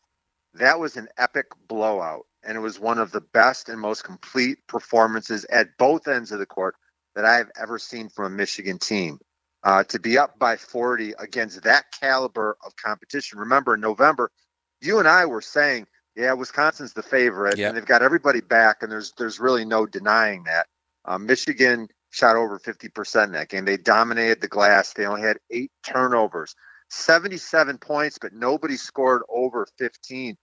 [0.55, 4.59] that was an epic blowout, and it was one of the best and most complete
[4.67, 6.75] performances at both ends of the court
[7.15, 9.19] that I have ever seen from a Michigan team.
[9.65, 13.39] Uh, to be up by 40 against that caliber of competition.
[13.39, 14.33] Remember, in November,
[14.81, 17.69] you and I were saying yeah, Wisconsin's the favorite, yep.
[17.69, 20.67] and they've got everybody back, and there's there's really no denying that.
[21.05, 23.65] Um, Michigan shot over 50% in that game.
[23.65, 24.93] They dominated the glass.
[24.93, 26.55] They only had eight turnovers,
[26.91, 30.37] 77 points, but nobody scored over 15.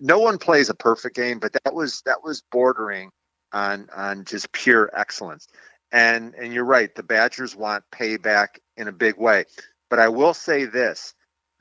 [0.00, 3.10] No one plays a perfect game, but that was that was bordering
[3.52, 5.46] on on just pure excellence.
[5.92, 9.44] And and you're right, the Badgers want payback in a big way.
[9.90, 11.14] But I will say this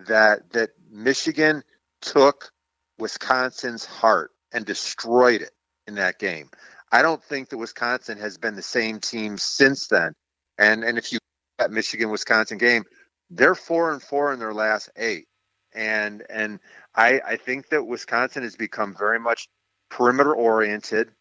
[0.08, 1.64] that that Michigan
[2.02, 2.52] took
[2.98, 5.52] Wisconsin's heart and destroyed it
[5.88, 6.50] in that game.
[6.92, 10.14] I don't think that Wisconsin has been the same team since then.
[10.58, 11.20] And and if you
[11.60, 12.84] that Michigan Wisconsin game,
[13.30, 15.26] they're four and four in their last eight.
[15.74, 16.60] And and
[16.96, 19.50] I I think that Wisconsin has become very much
[19.90, 21.12] perimeter oriented.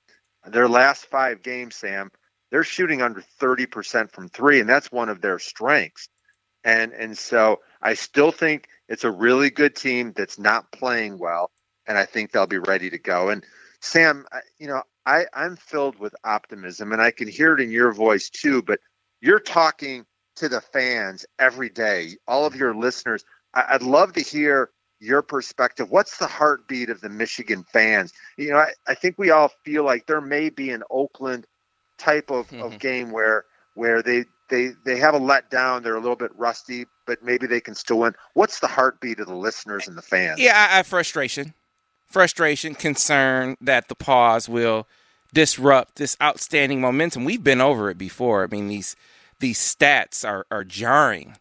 [0.46, 2.10] Their last five games, Sam,
[2.50, 6.08] they're shooting under 30% from three, and that's one of their strengths.
[6.64, 11.50] And and so I still think it's a really good team that's not playing well
[11.86, 13.28] and I think they'll be ready to go.
[13.30, 13.44] And
[13.80, 14.26] Sam,
[14.58, 18.30] you know, I, I'm filled with optimism, and I can hear it in your voice
[18.30, 18.62] too.
[18.62, 18.80] But
[19.20, 20.04] you're talking
[20.36, 23.24] to the fans every day, all of your listeners.
[23.54, 24.70] I, would love to hear
[25.02, 25.90] your perspective.
[25.90, 28.12] What's the heartbeat of the Michigan fans?
[28.36, 31.46] You know, I, I think we all feel like there may be an Oakland
[31.98, 32.62] type of, mm-hmm.
[32.62, 33.44] of game where
[33.74, 35.82] where they they they have a letdown.
[35.82, 38.14] They're a little bit rusty, but maybe they can still win.
[38.34, 40.38] What's the heartbeat of the listeners and the fans?
[40.38, 41.54] Yeah, I, I frustration
[42.12, 44.86] frustration, concern that the pause will
[45.32, 47.24] disrupt this outstanding momentum.
[47.24, 48.44] We've been over it before.
[48.44, 48.94] I mean, these
[49.40, 51.36] these stats are, are jarring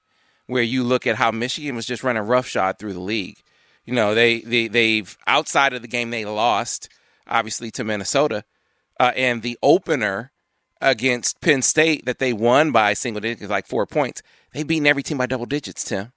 [0.47, 3.43] where you look at how Michigan was just running roughshod through the league.
[3.85, 6.89] You know, they, they they've outside of the game they lost,
[7.27, 8.43] obviously to Minnesota,
[8.99, 10.31] uh, and the opener
[10.79, 14.21] against Penn State that they won by single digits, like four points.
[14.53, 16.11] They've beaten every team by double digits, Tim.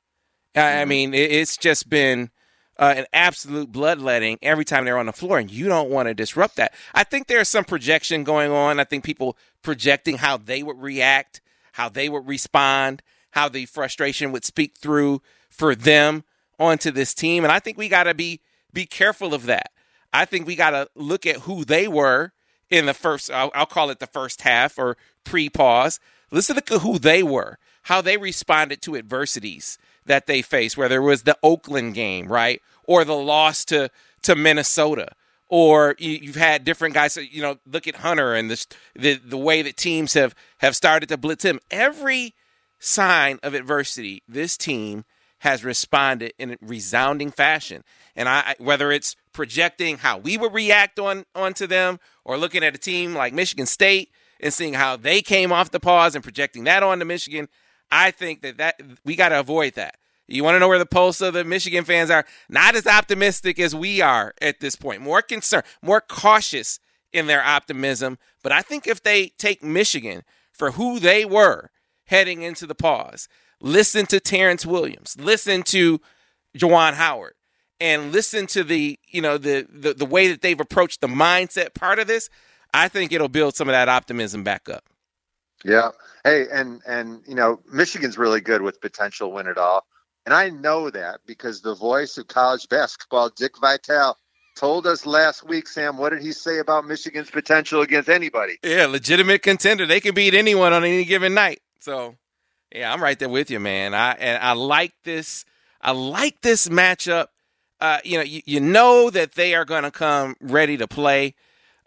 [0.55, 0.89] I, I mm-hmm.
[0.89, 2.31] mean, it, it's just been
[2.79, 6.15] uh, an absolute bloodletting every time they're on the floor, and you don't want to
[6.15, 6.75] disrupt that.
[6.95, 8.81] I think there's some projection going on.
[8.81, 11.41] I think people projecting how they would react,
[11.73, 16.25] how they would respond, how the frustration would speak through for them
[16.59, 18.41] onto this team, and I think we got to be
[18.73, 19.71] be careful of that.
[20.13, 22.33] I think we got to look at who they were
[22.71, 23.31] in the first.
[23.31, 26.01] I'll, I'll call it the first half or pre-pause.
[26.31, 31.05] Listen to who they were, how they responded to adversities that they faced, whether it
[31.05, 33.91] was the Oakland game, right, or the loss to
[34.23, 35.09] to Minnesota,
[35.49, 37.17] or you, have had different guys.
[37.17, 41.09] You know, look at Hunter and the, the the way that teams have have started
[41.11, 41.61] to blitz him.
[41.71, 42.35] Every
[42.79, 45.05] sign of adversity, this team
[45.45, 47.85] has responded in a resounding fashion.
[48.17, 52.75] And I, whether it's projecting how we would react on onto them, or looking at
[52.75, 56.65] a team like Michigan State and seeing how they came off the pause and projecting
[56.65, 57.49] that onto Michigan,
[57.91, 59.97] I think that that we got to avoid that.
[60.27, 62.25] You want to know where the pulse of the Michigan fans are?
[62.49, 65.03] Not as optimistic as we are at this point.
[65.03, 66.81] More concerned, more cautious
[67.13, 68.17] in their optimism.
[68.43, 70.23] But I think if they take Michigan
[70.55, 71.71] for who they were
[72.07, 73.29] heading into the pause,
[73.65, 76.01] listen to Terrance Williams, listen to
[76.57, 77.35] Juwan Howard,
[77.81, 81.75] and listen to the you know the, the the way that they've approached the mindset
[81.75, 82.31] part of this,
[82.73, 84.85] I think it'll build some of that optimism back up.
[85.65, 85.91] Yeah.
[86.23, 89.85] Hey, and and you know, Michigan's really good with potential win it all.
[90.27, 94.17] And I know that because the voice of college basketball, Dick Vitale,
[94.57, 98.59] told us last week, Sam, what did he say about Michigan's potential against anybody?
[98.63, 99.85] Yeah, legitimate contender.
[99.85, 101.61] They can beat anyone on any given night.
[101.81, 102.17] So,
[102.75, 103.95] yeah, I'm right there with you, man.
[103.95, 105.45] I and I like this.
[105.81, 107.29] I like this matchup
[107.85, 111.35] uh, you know, you, you know that they are going to come ready to play.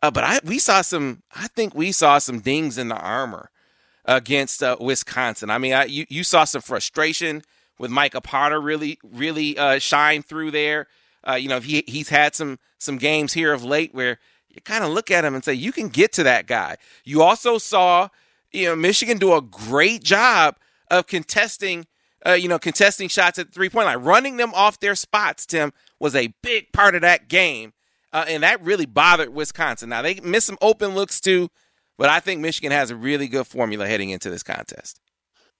[0.03, 1.23] Uh, but I we saw some.
[1.35, 3.49] I think we saw some dings in the armor
[4.05, 5.49] against uh, Wisconsin.
[5.49, 7.41] I mean, I, you you saw some frustration
[7.79, 10.85] with Micah Potter really really uh, shine through there.
[11.27, 14.19] Uh, you know, he he's had some some games here of late where
[14.49, 16.77] you kind of look at him and say you can get to that guy.
[17.05, 18.09] You also saw
[18.51, 20.57] you know Michigan do a great job
[20.91, 21.87] of contesting.
[22.25, 25.45] Uh, you know, contesting shots at the three point line, running them off their spots.
[25.45, 27.73] Tim was a big part of that game
[28.13, 29.89] uh, and that really bothered Wisconsin.
[29.89, 31.49] Now they missed some open looks too,
[31.97, 34.99] but I think Michigan has a really good formula heading into this contest.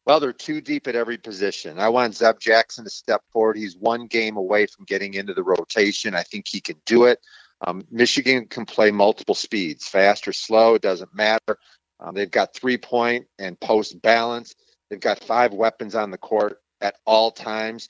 [0.05, 1.79] Well, they're too deep at every position.
[1.79, 3.57] I want Zeb Jackson to step forward.
[3.57, 6.15] He's one game away from getting into the rotation.
[6.15, 7.19] I think he can do it.
[7.59, 11.59] Um, Michigan can play multiple speeds, fast or slow, it doesn't matter.
[11.99, 14.55] Um, they've got three point and post balance.
[14.89, 17.89] They've got five weapons on the court at all times,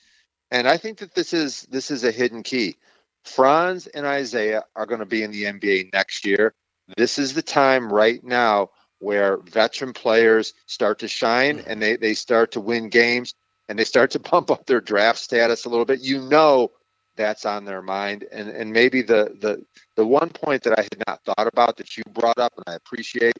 [0.50, 2.76] and I think that this is this is a hidden key.
[3.24, 6.54] Franz and Isaiah are going to be in the NBA next year.
[6.96, 8.70] This is the time right now
[9.00, 11.64] where veteran players start to shine mm.
[11.66, 13.34] and they, they start to win games
[13.68, 16.00] and they start to pump up their draft status a little bit.
[16.00, 16.72] You know
[17.16, 18.24] that's on their mind.
[18.32, 19.64] And and maybe the the
[19.96, 22.74] the one point that I had not thought about that you brought up and I
[22.76, 23.38] appreciate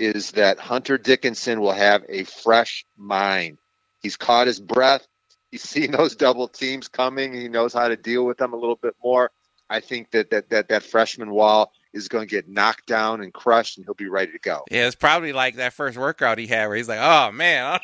[0.00, 3.58] is that Hunter Dickinson will have a fresh mind.
[4.02, 5.06] He's caught his breath
[5.50, 7.34] he's seen those double teams coming.
[7.34, 9.30] He knows how to deal with them a little bit more.
[9.68, 13.32] I think that that that, that freshman wall is going to get knocked down and
[13.32, 14.64] crushed, and he'll be ready to go.
[14.70, 17.78] Yeah, it's probably like that first workout he had where he's like, "Oh man,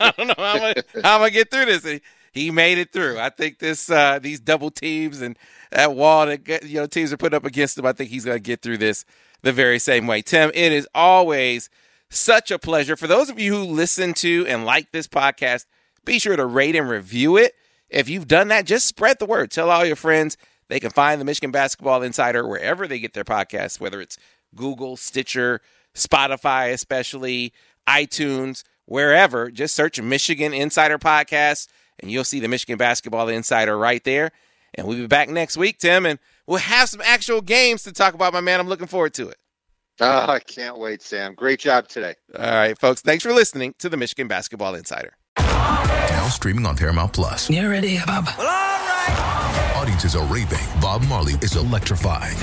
[0.00, 2.00] I don't know how I'm gonna, how I'm gonna get through this." And
[2.32, 3.18] he made it through.
[3.18, 5.38] I think this uh, these double teams and
[5.70, 7.84] that wall that you know teams are put up against him.
[7.84, 9.04] I think he's going to get through this
[9.42, 10.22] the very same way.
[10.22, 11.70] Tim, it is always
[12.10, 15.66] such a pleasure for those of you who listen to and like this podcast
[16.04, 17.54] be sure to rate and review it.
[17.90, 19.50] If you've done that, just spread the word.
[19.50, 20.36] Tell all your friends.
[20.68, 24.18] They can find the Michigan Basketball Insider wherever they get their podcasts, whether it's
[24.54, 25.60] Google, Stitcher,
[25.94, 27.52] Spotify, especially
[27.86, 29.50] iTunes, wherever.
[29.50, 31.68] Just search Michigan Insider Podcast
[32.00, 34.30] and you'll see the Michigan Basketball Insider right there.
[34.74, 36.18] And we'll be back next week, Tim, and
[36.48, 38.58] we'll have some actual games to talk about, my man.
[38.58, 39.36] I'm looking forward to it.
[40.00, 41.34] Oh, I can't wait, Sam.
[41.34, 42.14] Great job today.
[42.36, 43.02] All right, folks.
[43.02, 45.12] Thanks for listening to the Michigan Basketball Insider.
[45.38, 47.50] Now streaming on Paramount Plus.
[47.50, 48.26] You ready, Bob?
[48.38, 49.72] Well, all right.
[49.76, 50.58] Audiences are raving.
[50.80, 52.36] Bob Marley is electrifying.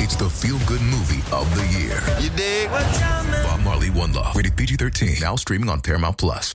[0.00, 1.98] It's the feel-good movie of the year.
[2.20, 2.68] You dig?
[2.68, 4.36] Bob Marley One Love.
[4.36, 5.20] Rated PG-13.
[5.20, 6.52] Now streaming on Paramount Plus.